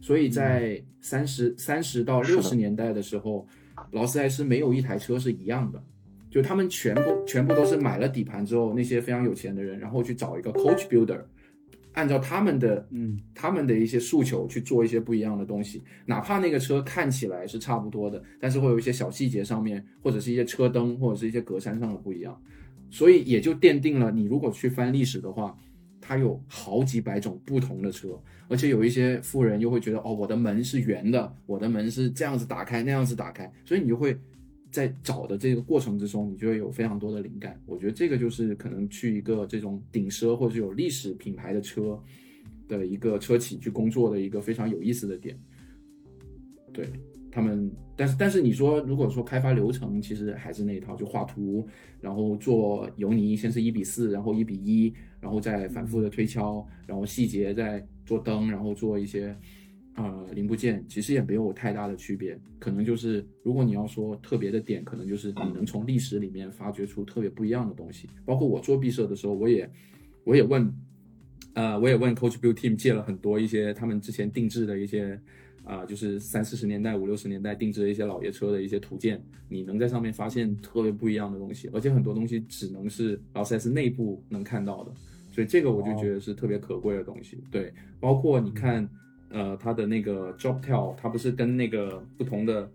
[0.00, 3.44] 所以在三十三十到六十年代的时候，
[3.90, 5.82] 劳斯莱斯没有一台车是一样的，
[6.30, 11.22] 就他们全部全部都是买了底盘之后，那些非常有钱的人，然后去找一个 coach builder，
[11.94, 13.18] 按照他们的嗯。
[13.34, 22.40] 他们的一些诉求去做一些不一样的东西，哪怕那个车看起来是差不多的，但是会有一些小细节上面，或者是一些车灯或者是一些格栅上的不一样，
[22.90, 25.56] 所以也就奠定了你如果去翻历史的话，
[26.00, 28.18] 它有好几百种不同的车，
[28.48, 34.16] 而且有一些富人又会觉得哦，我的门是圆的，我的门是这样子打开那样子打开，所以你就会
[34.70, 37.60] 在找的这个过程之中，你就会有非常多的灵感。
[37.66, 42.02] 我觉得这个就是可能去一个这种顶奢或者有历史品牌的车
[42.66, 45.38] 的一个车企去工作的一个非常有意思的点。
[46.72, 46.88] 对
[47.30, 51.66] 他们，但是但是你说，如果说开发流程，其实还是那一套，就画图，
[52.00, 59.36] 然后做油泥，先是一比四，然后一比一，然后再反复的推敲，然后细节再做灯，然后做一些
[59.94, 62.38] 呃零部件，其实也没有太大的区别。
[62.58, 68.08] 可能就是如果你要说特别的点，可能就是你能从历史里面发掘出特别不一样的东西。
[68.24, 69.70] 包括我做毕设的时候，我也
[70.24, 70.72] 我也问，
[71.52, 75.20] 呃，我也问 Coach Build Team 借了很多一些他们之前定制的一些。
[75.68, 84.92] 啊、就是三四十年代、五六十年代定制的一些老爷车的一些图鉴，你能在上面发现特别不一样的东西，而且很多东西只能是劳斯莱斯内部能看到的，
[85.30, 87.38] 所以这个我就觉得是特别可贵的东西。
[87.50, 88.88] 对，包括你看，
[89.28, 92.70] 呃，它的那个 Drop Tail，它不是跟那个不同的。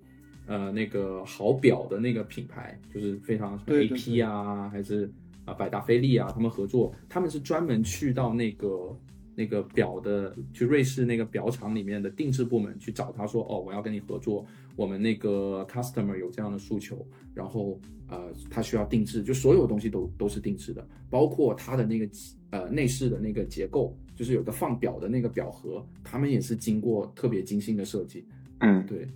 [0.46, 5.10] 呃，那个好表的那个品牌，就是非常什么对对 AP 啊，还是
[5.46, 8.94] 啊百达翡丽啊，他们合作，他们是专门去到那个
[9.36, 22.08] 那个表的，去瑞士那个表厂里面的定制部门去找他说，哦，我要跟你合作，我们那个 customer 有这样的诉求，然后呃，他需要定制，就所有东西都都是定制的，包括它的那个
[22.52, 28.26] 呃内饰的那个结构，就是有个放表的那个表盒，他们也是经过特别精心的设计，
[28.60, 29.08] 嗯，对。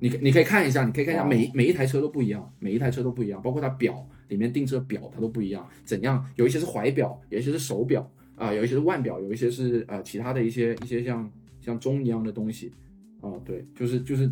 [0.00, 6.28] 你可你可以看一下，你可以看一下每每一台车都不一样，每一台车都不一样，包括它表里面定制的表它都不一样，怎样？
[6.34, 8.10] 有一些是怀表，有一些是手表
[8.42, 11.30] 啊、有一些是腕表，有一些是呃其他的一些一些像
[11.60, 12.72] 像钟一样的东西
[13.20, 14.30] 啊、对，就是就是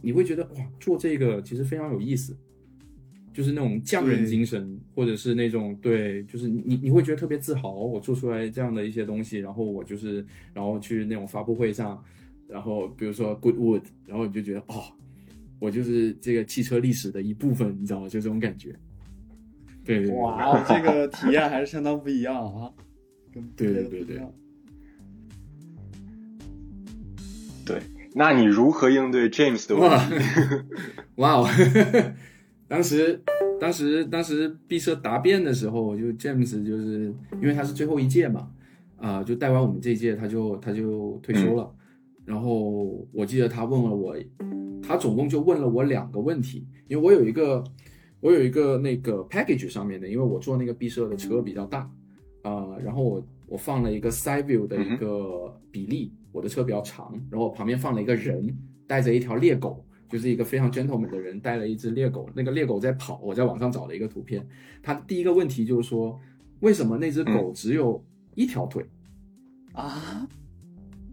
[0.00, 2.36] 你会觉得哇，做这个其实非常有意思，
[3.32, 10.24] 就是那种匠人精神，或者是那种对，就是你你你会觉得特别自豪，我做出来这样的一些东西，然后我就是
[10.54, 12.02] 然后去那种发布会上。
[12.48, 14.82] 然后比如说 Goodwood，然后你就觉得哦，
[15.60, 18.08] 我就是这个汽车历史的一部分，你知道吗？
[18.08, 18.74] 就这种感觉。
[19.84, 22.72] 对对对哇，这个体验还是相当不一样啊，
[23.32, 24.32] 跟对别的对对不一样
[28.14, 30.14] 那你如何应对 James 的问哇题？
[31.16, 31.48] 哇 哦！
[32.66, 33.22] 当时
[33.60, 38.50] 当时当时毕设答辩的时候，就 James 就是因为他是最后一届嘛，
[38.96, 41.72] 啊、就带完我们这一届他就他就退休了。
[42.24, 44.16] 然后我记得他问了我，
[44.82, 47.62] 他总共就问了我两个问题，因为我有一个
[48.20, 51.88] 我有一个那个 package 上面的，因为我坐那个毕设的车比较大，
[52.42, 64.46] 啊、然后我我放了一个 side view 的一个比例，我的车比较长，然后我旁边放了一个人带着一条猎狗，就是一个非常 gentleman 的人带了一只猎狗，那个猎狗在跑，我在网上找了一个图片，
[64.82, 66.18] 他第一个问题就是说，
[66.60, 68.84] 为什么那只狗只有一条腿？
[69.74, 70.28] 啊。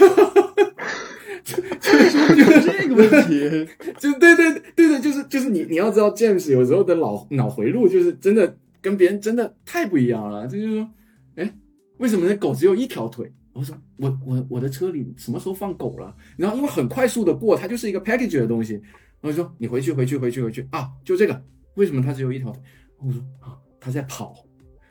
[1.48, 10.46] 就是这个问题， 就对对对对，就是就是你你要知道，James 有时候的脑脑回路就是真的跟别人真的太不一样了。
[10.46, 10.90] 这就是说，
[11.38, 11.58] 哎，
[11.98, 13.34] 为什么那狗只有一条腿？
[13.54, 16.16] 我说我我我的车里什么时候放狗了？
[16.38, 18.80] 然后因为很快速的过，它就是一个 package 的东西。
[19.22, 21.44] 我说你回去回去回去回去啊，就这个，
[21.76, 22.62] 为什么它只有一条腿？
[23.00, 24.36] 我说啊，它在跑。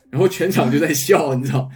[0.09, 1.69] 然后全场就在笑，你知道。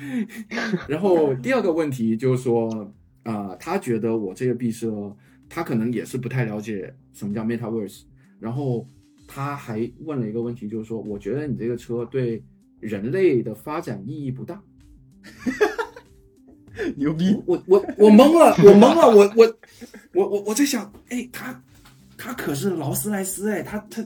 [0.88, 2.92] 然后第二个问题就是说，
[3.24, 5.14] 啊、他觉得我这个毕设，
[5.48, 8.02] 他可能也是不太了解什么叫 Metaverse。
[8.38, 8.88] 然后
[9.26, 12.42] 他还问了一个问题，就是说，我觉得你这个车对
[12.80, 14.60] 人类的发展意义不大。
[16.96, 17.36] 牛逼！
[17.46, 19.58] 我我我懵了，我懵了，我我
[20.14, 21.62] 我我我在想，哎，他
[22.16, 24.04] 他可是劳斯莱斯哎，他他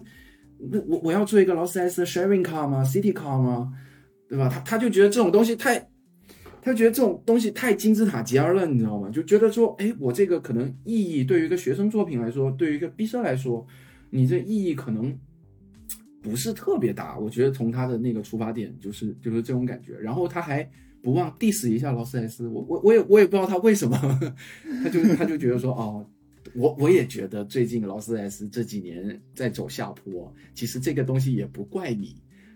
[0.59, 3.73] 那我我要做一个劳斯莱斯的 sharing car 吗？city car 吗？
[4.29, 4.49] 对吧？
[4.49, 5.89] 他他就觉得这种东西太，
[6.63, 9.09] 他觉得这种东西太金字塔尖儿了，你知道吗？
[9.11, 13.65] 就觉得说，哎，我这个可能意义对于一个学生作品来说，对于一个毕设来说，
[14.11, 15.17] 你这意义可能
[16.25, 17.17] 不是特别大。
[17.17, 20.69] 我觉得从他的那个出发点就是就是这种感觉，然后他还
[21.01, 23.97] 不忘 diss 一下劳斯莱斯，我我我也我也不知道他为什么，
[24.83, 26.05] 他就他就觉得说哦。
[26.55, 32.15] 我我也觉得最近劳斯莱斯这几年在走下坡，其实这个东西也不怪你。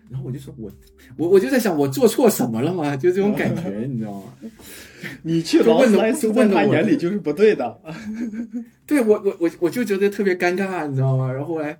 [0.09, 0.71] 然后我就说我
[1.17, 2.95] 我我就在想我做错什么了吗？
[2.95, 4.33] 就这种感觉，你知道吗？
[5.23, 7.81] 你去劳斯莱斯，问他眼里就是不对的。
[8.87, 11.29] 对我我我我就觉得特别尴尬，你知道吗？
[11.33, 11.77] 然后后来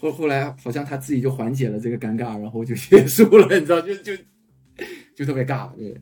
[0.00, 4.12] 后后来好像他自己就缓解了这个尴尬，然后就结束了，你知道，就就
[5.14, 5.94] 就特别尬，对。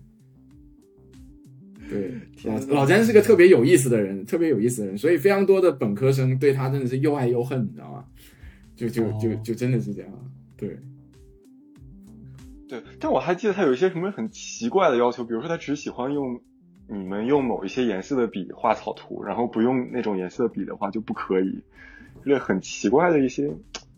[1.90, 2.12] 对，
[2.44, 8.04] 老老詹是个特别有意思的人，特别有意思的人，所以非常多的本科生对他真的是又爱又恨，你知道吗？
[8.76, 10.12] 就就就哦就真的是这样，
[10.54, 10.78] 对。
[12.68, 16.38] 对，但我还记得他有一些什么很奇怪的要求，比如说他只喜欢用
[16.86, 21.58] 你们用某一些颜色的笔画草图，然后不用那种颜色笔的话就不可以，
[22.22, 23.50] 就是很奇怪的一些，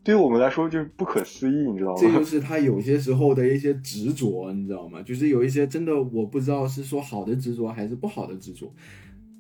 [0.02, 2.24] 对于我们来说就是不可思议，你知道吗这就？
[2.24, 5.02] 是他有些时候的一些执着，你知道吗？
[5.02, 8.72] 就是有一些真的我不知道是说好的执着还是不好的执着。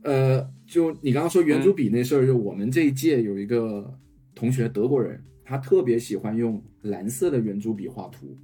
[0.02, 3.92] 呃，就你刚刚说圆珠笔那事儿，就我们这一届有一个
[4.34, 8.36] 同学德国人，他特别喜欢用蓝色的圆珠笔画图，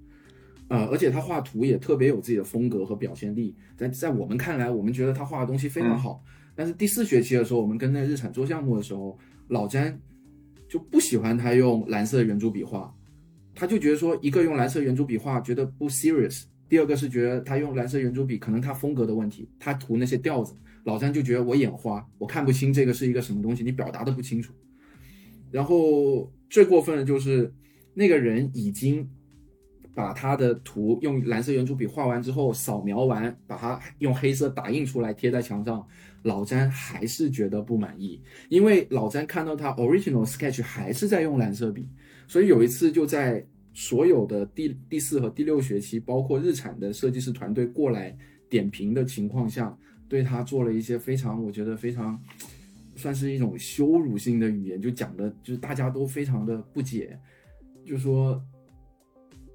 [0.68, 3.54] 呃，而且他画图也特别有自己的风格和表现力。
[3.76, 6.22] 在在我们看来，我们觉得他画的东西非常好。
[6.54, 9.98] 但是第四学期的时候，我们跟那日产做项目的时候，老詹
[10.76, 12.94] 就不喜欢他用蓝色圆珠笔画，
[13.54, 20.54] 他就觉得说，一个用蓝色圆珠笔画觉得不 serious，第二个是觉得他用蓝色圆珠笔可能他风格的问题，他涂那些调子
[20.84, 24.52] 老詹就觉得我眼花，我看不清这个是一个什么东西，你表达的不清楚。
[25.50, 27.50] 然后最过分的就是
[27.94, 29.08] 那个人已经
[29.94, 35.88] 把他的图用蓝色圆珠笔画完之后，扫描完，把它用黑色打印出来贴在墙上。
[36.26, 41.88] 老詹还是觉得不满意，因为老詹看到他 original sketch 还是在用蓝色笔，
[42.26, 48.16] 所以有一次就在所有的第第四和第六学期，包括日产的设计师团队过来
[48.50, 52.20] 点评的情况下，对他做了一些非常我觉得非常
[52.96, 57.16] 算是一种羞辱性的语言，就讲的就是大家都非常的不解，
[57.86, 58.42] 就说。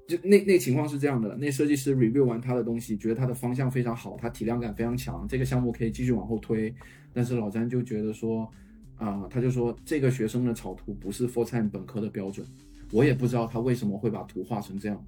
[0.08, 6.74] 就那那情况是这样的，那设计师 review 完他的东西，觉得他的方向非常好，他体量感非常强，这个项目可以继续往后推。
[7.12, 8.50] 但是老詹就觉得说，
[8.96, 12.46] 啊，他就说这个学生的草图不是 full time 本科的标准，
[12.90, 15.04] 我也不知道他为什么会把图画成这样，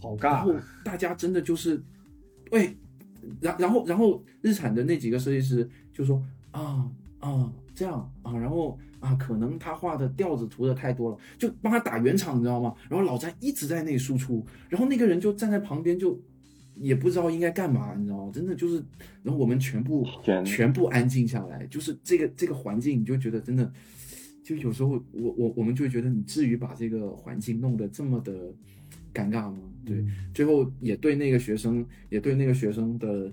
[0.00, 0.22] 好尬。
[0.22, 0.54] 然后
[0.84, 1.82] 大家真的就是，
[2.50, 2.76] 喂，
[3.40, 6.90] 然然后然后日产的那几个设计师就说，啊
[7.20, 8.78] 啊这样啊，然后。
[9.00, 12.74] 啊，可能他画的调子涂的太多了，就帮他打圆场，你知道吗？
[12.90, 16.20] 然后老詹一直在那输出，然后那个人就站在旁边，就
[16.74, 18.32] 也不知道应该干嘛，你知道吗？
[18.34, 18.84] 真的就是，
[19.22, 20.04] 然后我们全部
[20.44, 23.72] 全部安静下来，就是这个这个环境，你就觉得真的，
[24.42, 28.52] 就有时候我我我们就觉得，你至于把这个环境弄得这么的
[29.14, 29.58] 尴尬吗？
[29.86, 30.04] 对，
[30.34, 33.32] 最后也对那个学生，也对那个学生的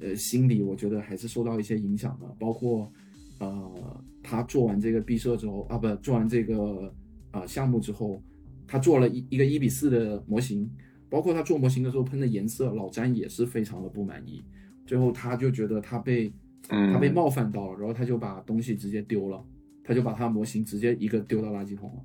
[0.00, 2.92] 呃心理，我觉得还是受到一些影响的，包括。
[3.38, 6.92] 呃，他做完这个毕设之后啊，不，做完这个
[7.30, 8.22] 啊项目之后，
[8.66, 10.70] 他做了一一个一比四的模型，
[11.10, 14.42] 包括他做模型的时候喷的颜色，老詹也是非常的不满意。
[14.86, 16.32] 最后他就觉得他被
[16.68, 19.44] 他被冒犯到了，然后他就把东西直接丢了，
[19.84, 22.02] 他就把他模型直接一个丢到垃圾桶了。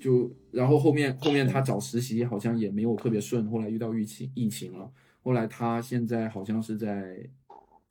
[0.00, 4.90] 就然后后面后面他找实习好像也没有特别顺，后来遇到疫情疫情了，
[5.22, 7.28] 后来他现在好像是在。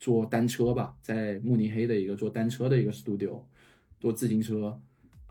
[0.05, 3.41] 做单车吧，在慕尼黑的一个做单车的一个 studio，
[3.99, 4.79] 做自行车，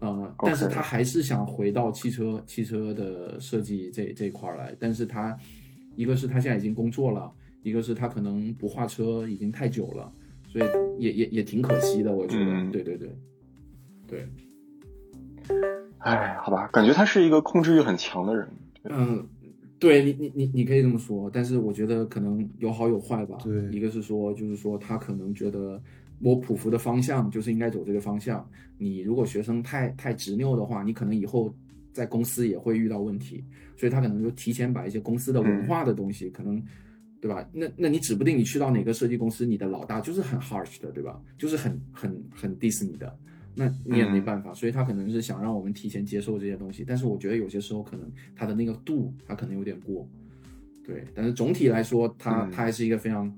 [0.00, 5.38] 呃，但是他还是想回到汽车汽车的设计这这一块来，但是他
[5.94, 10.12] 一个是他现在已经工作了，一个是他可能不画车已经太久了，
[10.48, 10.64] 所以
[10.98, 13.16] 也也也挺可惜的，我觉得，对对对，
[14.08, 14.28] 对，
[15.98, 18.48] 哎，好吧，感觉他是一个控制欲很强的人，
[18.82, 19.28] 嗯。
[19.78, 23.38] 对你，你你你可以这么说，但是我觉得可能有好有坏吧。
[23.42, 25.82] 对，一个是说，就是说他可能觉得
[26.20, 28.48] 我普服的方向就是应该走这个方向。
[28.78, 31.54] 你如果学生太太执拗的话，你可能以后
[31.92, 33.44] 在公司也会遇到问题。
[33.76, 36.62] 所以他可能就提前把一些公司的文化的东西，可能
[37.20, 37.46] 对吧？
[37.52, 41.20] 那那你指不定你去到哪个设计公司，你的老大就是很 harsh 的，对吧？
[41.36, 43.18] 就是很很很 diss 你的。
[43.54, 50.08] 那你也没办法，所以他可能是想让我们提前接受这些东西，但是我觉得有些时候可能他的那个度，他可能有点过，
[50.84, 51.04] 对。
[51.14, 53.32] 但是总体来说，他他还是一个非常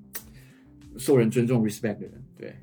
[0.97, 2.55] 受人尊重、respect 的人，对。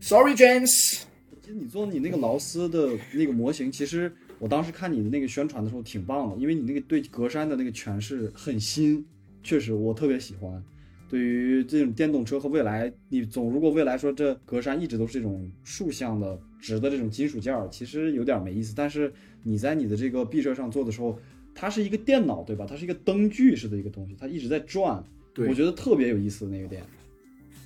[0.00, 1.02] Sorry, James。
[1.40, 9.04] 其实你做你那个劳斯的那个模型，其实我当时看你的那个宣传的时候挺棒的，因为你那个对格栅的那个诠释很新，
[9.42, 10.62] 确实我特别喜欢。
[11.08, 18.74] 对于这种电动车和未来，你总如果未来说这格栅一直都是这种竖向的直的这种金属件儿，其实有点没意思。
[18.76, 21.18] 但是你在你的这个毕设上做的时候，
[21.54, 22.66] 它是一个电脑，对吧？
[22.68, 25.02] 它是一个灯具式的一个东西，它一直在转。
[25.32, 26.82] 对，我觉得特别有意思的那个点。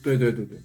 [0.02, 0.58] 对对对对，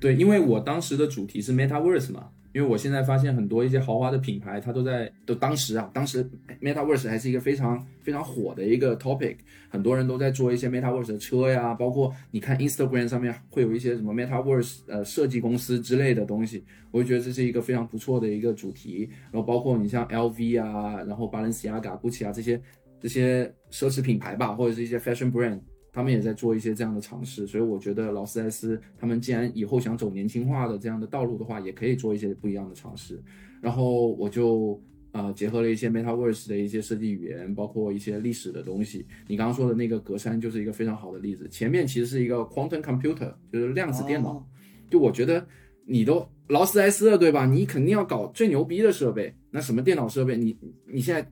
[0.00, 2.30] 对，因为我当时的主题是 MetaVerse 嘛。
[2.56, 6.26] 因为我现在发现很多一些豪华的品牌，它都在都当时啊，当时
[6.62, 9.36] MetaVerse 还是一个非常非常火的一个 topic，
[9.68, 19.06] 很多人都在做一些 MetaVerse 的车呀，包括你看 Instagram 上面会有一些什么 MetaVerse 呃设计公司之类的东西，我就觉得这是一个非常不错的一个主题。
[19.30, 22.58] 然后包括你像 LV 啊，然后 Balenciaga、Gucci 啊这些
[22.98, 25.60] 这些奢侈品牌吧，或者是一些 fashion brand。
[25.96, 33.18] 他们也在做一些这样的尝试，所以我觉得劳斯莱斯他们既然以后想走年轻化的这样的道路的话，也可以做一些不一样的尝试。
[33.62, 34.78] 然后我就
[35.12, 39.06] 呃结合了一些 MetaVerse 的一些设计语言，包括一些历史的东西。
[39.26, 41.48] 你刚刚说的那个格栅就是一个非常好的例子。
[41.48, 44.46] 前面其实是一个 quantum computer，就是量子电脑。
[44.90, 45.48] 就我觉得
[45.86, 47.46] 你都劳斯莱斯了，对吧？
[47.46, 49.34] 你肯定要搞最牛逼的设备。
[49.50, 50.36] 那什么电脑设备？
[50.36, 50.54] 你
[50.92, 51.26] 你现在。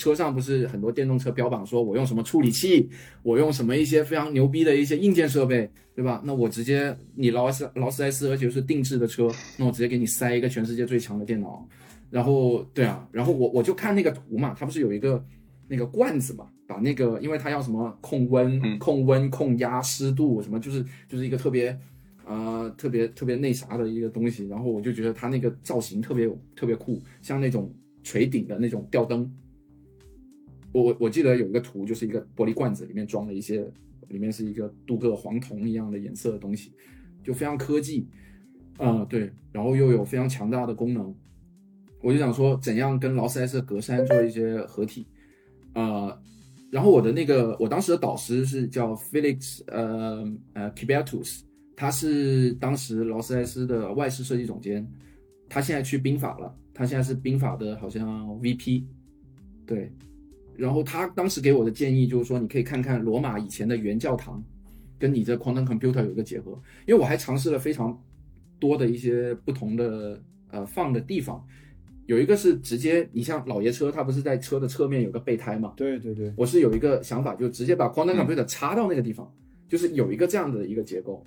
[0.00, 2.88] 车上不是很多电动车标榜说我用什么处理器，
[3.22, 6.22] 我用什么一些非常牛逼的一些硬件设备，对吧？
[6.24, 11.68] 那我直接你劳斯劳斯莱斯，而且是定制的车，那我直接给你塞一个全世界最强的电脑，
[12.08, 15.22] 然后对啊，然后我我就看那个图嘛，它不是有一个
[15.68, 21.78] 那个罐子嘛，把那个因为它要什么控温、控温、控压、湿度什么，就是就是一个特别
[22.24, 26.26] 呃特别特别那啥的一个东西，然后我就觉得它那个造型特别
[26.56, 27.70] 特别酷，像那种
[28.02, 29.30] 垂顶的那种吊灯。
[30.72, 33.68] 我我我记得有一个图，就是一个玻璃罐子，里面装了一些，
[34.08, 36.72] 里面是一个镀铬黄铜一样的颜色的东西，
[37.22, 38.06] 就非常科技，
[38.78, 41.14] 嗯，对，然后又有非常强大的功能，
[42.02, 45.06] 我就想说怎样跟劳斯莱斯的格栅做一些合体，
[45.74, 46.16] 呃，
[46.70, 51.40] 然后我的那个我当时的导师是叫 Felix 呃呃 Kibertus，
[51.74, 54.88] 他是当时劳斯莱斯的外饰设计总监，
[55.48, 58.84] 他现在去宾法了，他现在是宾法的好像 VP，
[59.66, 59.92] 对，
[60.60, 64.42] 然后他当时给我的建议就是说，你可以看看罗马以前的原教堂，
[64.98, 66.52] 跟你这 quantum computer 有一个结合，
[66.86, 67.98] 因为我还尝试了非常
[68.58, 71.42] 多的一些不同的呃放的地方，
[72.04, 75.72] 有一个是直接，你像老爷车，它不是在车的侧面有个备胎嘛？
[75.76, 78.18] 对对对，我是有一个想法，就直接把 quantum 嗯。
[78.18, 79.32] computer 插到那个地方，
[79.68, 81.24] 就是有一个这样的一个结构，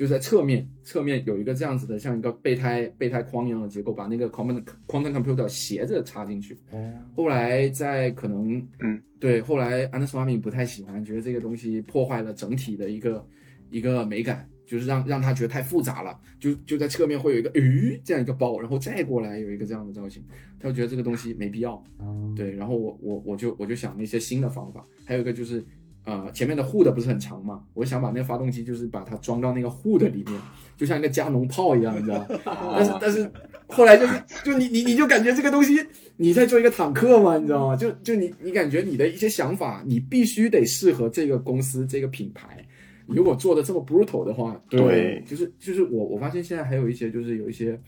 [0.00, 6.56] 就在侧面，侧面有一个这样子的像一个备胎备胎框一样的结构，把那个 quantum quantum computer 斜着插进去。
[6.70, 13.28] 哦，后来在可能，嗯，对，后来安德斯瓦米不太喜欢，觉得这个东西破坏了整体的一个
[13.68, 20.24] 一个美感，就是让让他觉得太复杂了，就就在侧面会有一个鱼这样一个包，然后再过来有一个这样的造型，
[20.58, 25.62] 他就觉得这个东西没必要，嗯，对，然后我我我就我就想了一些新的方法，还有一个就是。
[26.10, 27.62] 呃，前面的 hood 不是很长嘛？
[27.72, 30.40] 我想把那个发动机就是把它装到那个 hood 里面，
[30.76, 32.26] 就像一个加农炮一样，你知道？
[32.44, 33.30] 但是但是
[33.68, 35.78] 后来就是就你你你就感觉这个东西
[36.16, 37.76] 你在做一个坦克嘛，你知道吗？
[37.76, 42.58] 就就你你感觉你的一些想法，你必须得适合这个公司这个品牌。
[43.06, 47.80] 如果做的这么 brutal 的话，对就是就是我我发现现在还有一些就是有一些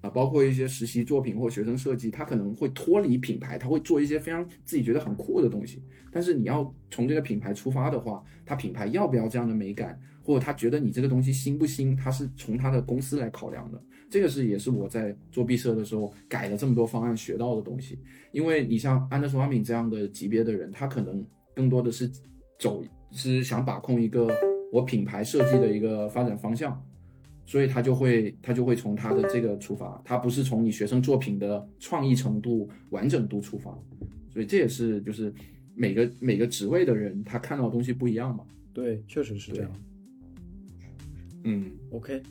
[0.00, 5.82] 啊、包括一些实习作品或学生设计，他可能会脱离品牌，他会做一些非常自己觉得很酷的东西。
[6.14, 13.82] 但是你要从这个品牌出发的话，他品牌要不要这样的美感，或者他觉得你这个东西新不新，他是从他的公司来考量的。
[14.08, 17.98] 这个是也是我在做毕设的时候改了这么多方案学到的东西。
[18.30, 22.08] 因为你像安德斯瓦敏这样的级别的人，他可能更多的是
[22.60, 24.32] 走是想把控一个
[24.70, 26.80] 我品牌设计的一个发展方向，
[27.44, 33.76] 所以他就会他就会从他的这个出发，他不是从你学生作品的创意程度、完整度出发，
[34.32, 35.34] 所以这也是就是
[35.74, 38.44] 每个每个职位的人他看到的东西不一样嘛。
[38.72, 39.70] 对，确实是这样。
[41.44, 42.22] 嗯，OK，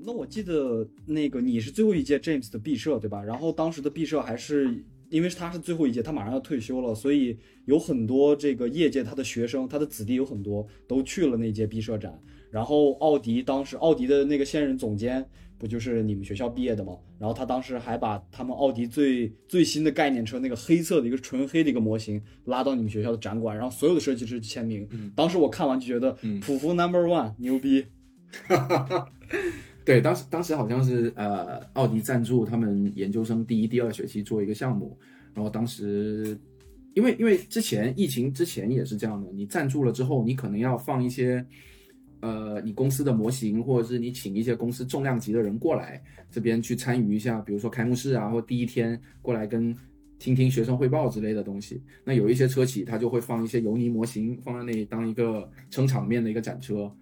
[0.00, 3.22] 那我记得那个你是最后一届 James 的毕设对吧？
[3.22, 7.36] 然后当时的毕设还是因为他是最后一届，他马上要退休了，所以
[7.66, 12.18] 有很多这个业界他的学生，他的子弟有很多都去了那届毕设展。
[12.50, 15.24] 然后奥迪当时奥迪的那个现任总监
[15.56, 16.96] 不就是你们学校毕业的吗？
[17.18, 24.88] 然后他当时还把他们奥迪最最新的概念车那个黑色的一个纯黑的一个模型拉到你们学校的展馆，然后所有的设计师签名。
[25.14, 27.86] 当时我看完就觉得，普福 Number One 牛逼。
[29.84, 34.96] 对，当时当时好像是呃，奥迪赞助他们研究生第一、第二学期做一个项目，
[35.34, 36.38] 然后当时
[36.94, 41.44] 因为因为之前疫情之前也是这样的，你赞助了之后，你可能要放一些
[42.20, 49.76] 呃你公司的模型，或者是你请一些公司重量级的人过来这边去参与一下，比如说开幕式啊，或第一天过来跟。
[50.20, 56.94] 听听学生汇报之类的东西，那有一些车企它就会放一些油泥模型放在那里当一个撑场面的一个展车，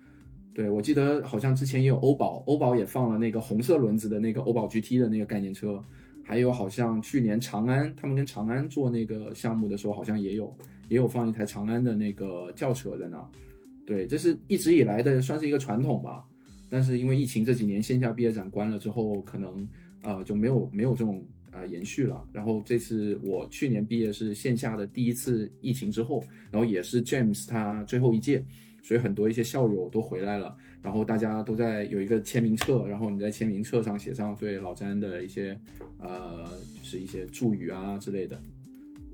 [0.59, 5.81] 对，我记得好像之前也有欧宝，欧宝也放了那个红色轮子的那个欧宝 GT 的那个概念车，
[6.25, 10.53] 还有好像去年长安他们跟长安做那个项目的时候，好像也有
[10.89, 13.25] 也有放一台长安的那个轿车在那。
[13.87, 16.25] 对，这是一直以来的算是一个传统吧。
[16.69, 19.65] 但是因为疫情这几年线下毕业展关了之后，可能
[20.03, 22.27] 呃就没有没有这种呃延续了。
[22.33, 28.45] 然后这次我去年毕业是线下的第一次疫情之后，然后也是 James 他最后一届。
[28.83, 35.59] 所以很多一些校友都回来了，然后大家都在有一个签名册，然后你在签名册上写上对老詹的一些
[35.99, 36.45] 呃，
[36.77, 38.41] 就是一些祝语啊之类的。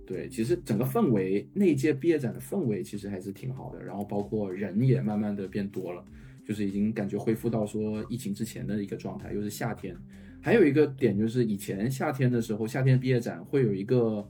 [0.07, 6.05] 对，其实整个氛围，那一届毕业展的氛围其实还是挺好的，然后包括人也慢慢的变多了，
[6.47, 9.97] 就是已经感觉恢复到说疫情之前的一个状态，又是夏天。
[10.43, 14.29] 还有一个点就是以前夏天的时候，夏天毕业展会有一个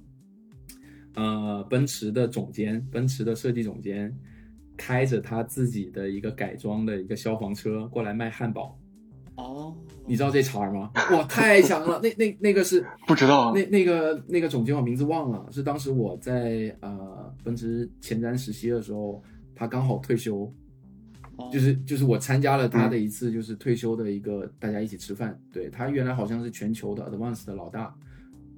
[1.16, 4.16] 呃奔驰的总监，奔驰的设计总监。
[4.76, 8.78] 开着他自己的一个改装的一个消防车过来卖汉堡，
[9.36, 9.74] 哦，
[10.06, 10.90] 你知道这茬儿吗？
[11.12, 12.00] 哇，太强了！
[12.02, 19.22] 那那那个是不知道啊，那那个那个总监我名字忘了，是当时我在呃奔驰前瞻实习的时候，
[19.54, 20.52] 他刚好退休，
[21.36, 27.94] 哦就是就是我参加了他的一次就是退休的一个大家一起吃饭，对他原来好像是全球的 Advance 的老大，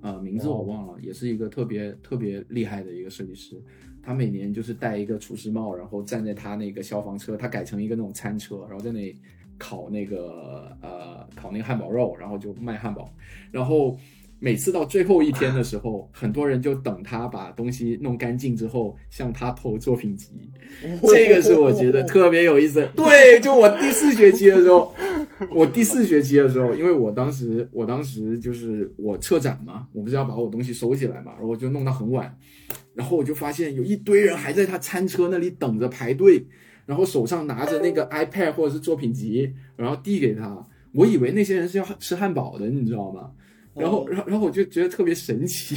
[0.00, 3.60] 呃名字我忘了，也是一个特别特别厉害的一个设计师。
[4.06, 9.16] 他每年就是戴一个厨师帽，然后站在他那个消防车，他改成一个那种餐车，然后在那里
[9.58, 13.12] 烤那个呃烤那个汉堡肉，然后就卖汉堡。
[13.50, 13.98] 然后
[14.38, 20.30] 每次到最后一天的时候，很多人就等他把东西弄干净之后向他投作品集，
[21.08, 22.88] 这个是我觉得特别有意思。
[22.94, 24.94] 对，就我第四学期的时候，
[25.50, 32.38] 我第四学期的时候，因为我当时我当时就是我策展嘛，我不是要把我东西收起来嘛，然后我就弄到很晚，
[32.96, 36.42] 然后我就发现有一堆人还在他餐车那里等着排队，
[36.86, 40.66] 然后手上拿着那个 iPad 或者是作品集，然后递给他。
[40.92, 43.30] 我以为那些人是要吃汉堡的，你知道吗？
[43.74, 45.76] 然后，然后，然后我就觉得特别神奇。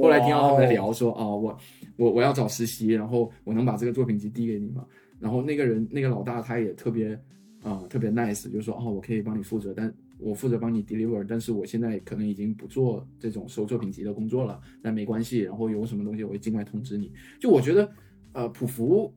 [0.00, 1.58] 后来听到他们聊说， 啊，我，
[1.96, 4.86] 我，我要找实习，然后我能把这个作品集递给你吗？
[5.18, 7.18] 然后那个人，那个老大他也特别，
[7.62, 9.92] 啊，特别 nice，就说，哦，我可以帮你负责，但
[10.24, 15.40] 我负责帮你 deliver，但是我现在可能已经不做这种收作品集的工作了，但没关系。
[15.40, 17.12] 然后有什么东西我会尽快通知你。
[17.38, 17.92] 就我觉得，
[18.32, 19.12] 呃，普福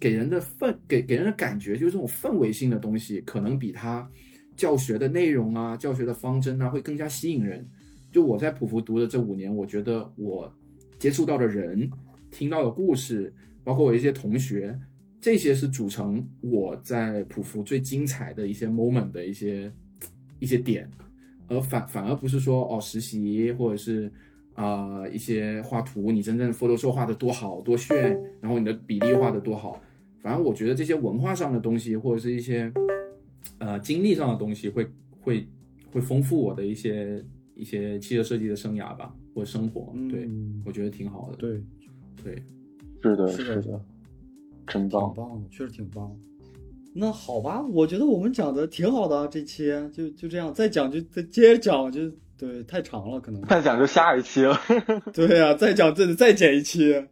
[0.00, 4.10] 给人的氛，给给人的感觉，就是这种氛围性的东西，可能比他。
[4.54, 7.66] 教学的内容啊，教学的方针啊，会更加吸引人。
[8.12, 10.52] 就我在普福读的这五年，我觉得我
[10.98, 11.90] 接触到的人、
[12.30, 13.32] 听到的故事，
[13.64, 14.78] 包括我一些同学，
[15.18, 19.72] 这些是组成我在普福最精彩的一些 moment 的一些
[20.42, 20.90] 一些点，
[21.48, 24.12] 而反反而不是说哦实习或者是
[24.54, 29.80] 啊一些画图，你真正 Photoshop 画的多好多炫，然后你的比例画的多好，
[30.20, 32.72] 反正我觉得这些文化上的东西或者是一些。
[33.58, 34.84] 呃，经历上的东西会
[35.20, 35.46] 会
[35.92, 37.24] 会丰富我的一些
[37.54, 40.28] 一些汽车设计的生涯吧，或生活，对
[40.64, 41.36] 我觉得挺好的。
[41.36, 41.62] 对，
[42.22, 42.42] 对，
[43.00, 43.80] 是的，是的，
[44.66, 46.16] 真棒，挺棒的，确实挺棒。
[46.94, 52.00] 那好吧，我觉得我们讲的挺好的，这期就就这样，再讲就再接着讲，就
[52.36, 54.60] 对，太长了，可能再讲就下一期了。
[55.12, 57.04] 对呀，再讲这再剪一期。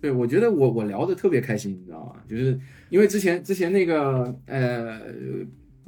[0.00, 2.22] 对，我觉得我我聊的特别开心，你知道吗？
[2.28, 2.58] 就是
[2.88, 5.00] 因为之前之前那个呃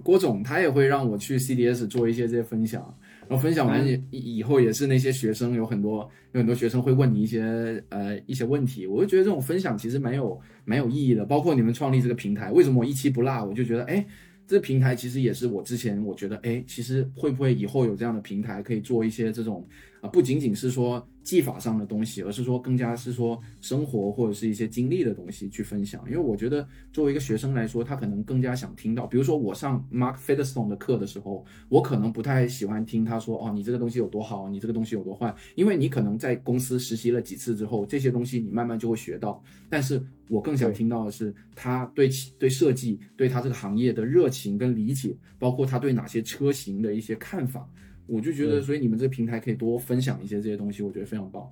[0.02, 2.94] 郭总他也会让我去 CDS 做一些这些分享，
[3.32, 11.24] 然后分享完以以后也是那些学生有很多有很多学生会问你一些呃一些问题，我就觉得这种分享其实蛮有蛮有意义的。
[11.24, 13.42] 包括你们创立这个平台，为什么我一期不落？
[13.42, 14.04] 我就觉得哎，
[14.46, 19.66] 这个平台其实也是我之前我觉得哎，其实会不会以后有这样的平台可以做一些这种
[20.02, 21.08] 啊，不仅仅是说。
[21.22, 26.02] 技法上的东西，而是说更加是说生活或者是一些经历的东西去分享。
[26.06, 39.40] 因为我觉得作为一个学生来说，他可能更加想听到，比如说我上 Mark Featherstone 的课的时候，我可能不太喜欢听他说哦，你这个东西有多好，你这个东西有多坏，因为你可能在公司实习了几次之后，这些东西你慢慢就会学到。
[39.70, 47.64] 但是我更想听到的是他对对设计对他这个行业的热情跟理解，包括他对哪些车型的一些看法。
[48.06, 51.48] 我就觉得，所以你们这个平台可以多分享一些这些东西，我觉得非常棒。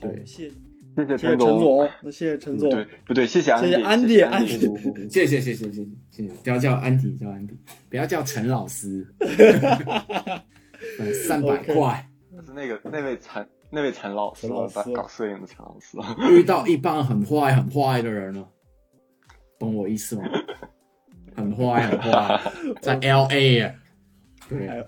[0.00, 0.54] 对，谢谢，
[0.96, 3.26] 谢谢陈总，那谢谢陈总，对不对？
[3.26, 7.56] 谢谢安迪，谢谢安迪，安迪，谢谢谢谢谢谢谢谢，不要叫安迪，叫安迪，
[7.88, 9.06] 不要叫陈老师。
[11.26, 12.06] 三百块，
[12.44, 14.46] 是那个那位陈那位陈老师，
[14.92, 15.96] 搞摄影的陈老师。
[16.30, 18.46] 遇到一帮很坏很坏的人了，
[19.58, 20.24] 懂我意思吗？
[21.34, 22.40] 很坏很坏，
[22.82, 23.74] 在 L A，
[24.48, 24.86] 对。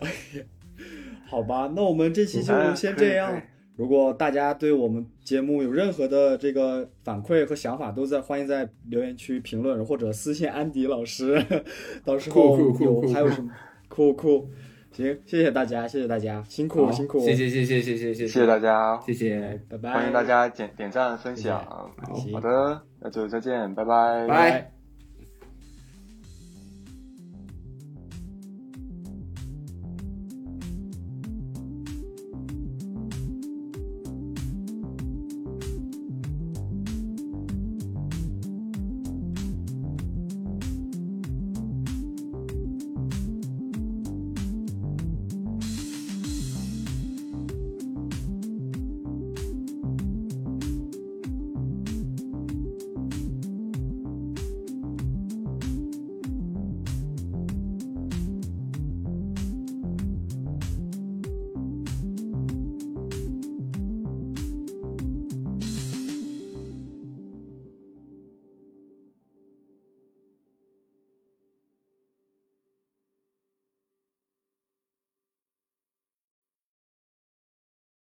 [1.27, 3.41] 好吧，那我们这期就先这样。
[3.77, 11.45] 如果大家对我们节目有任何的这个反馈和想法，都在欢迎在留言区评论或者私信安迪老师。
[12.03, 13.51] 到时候有还有什么？
[13.89, 14.49] 酷酷？
[14.93, 21.63] 行，谢谢大家，谢谢大家，辛苦辛苦，谢谢谢谢谢谢谢谢大家，谢谢，拜拜，欢迎大家点点赞分享。
[21.63, 23.85] 好的，那就再见，拜。
[23.85, 24.76] 拜，拜。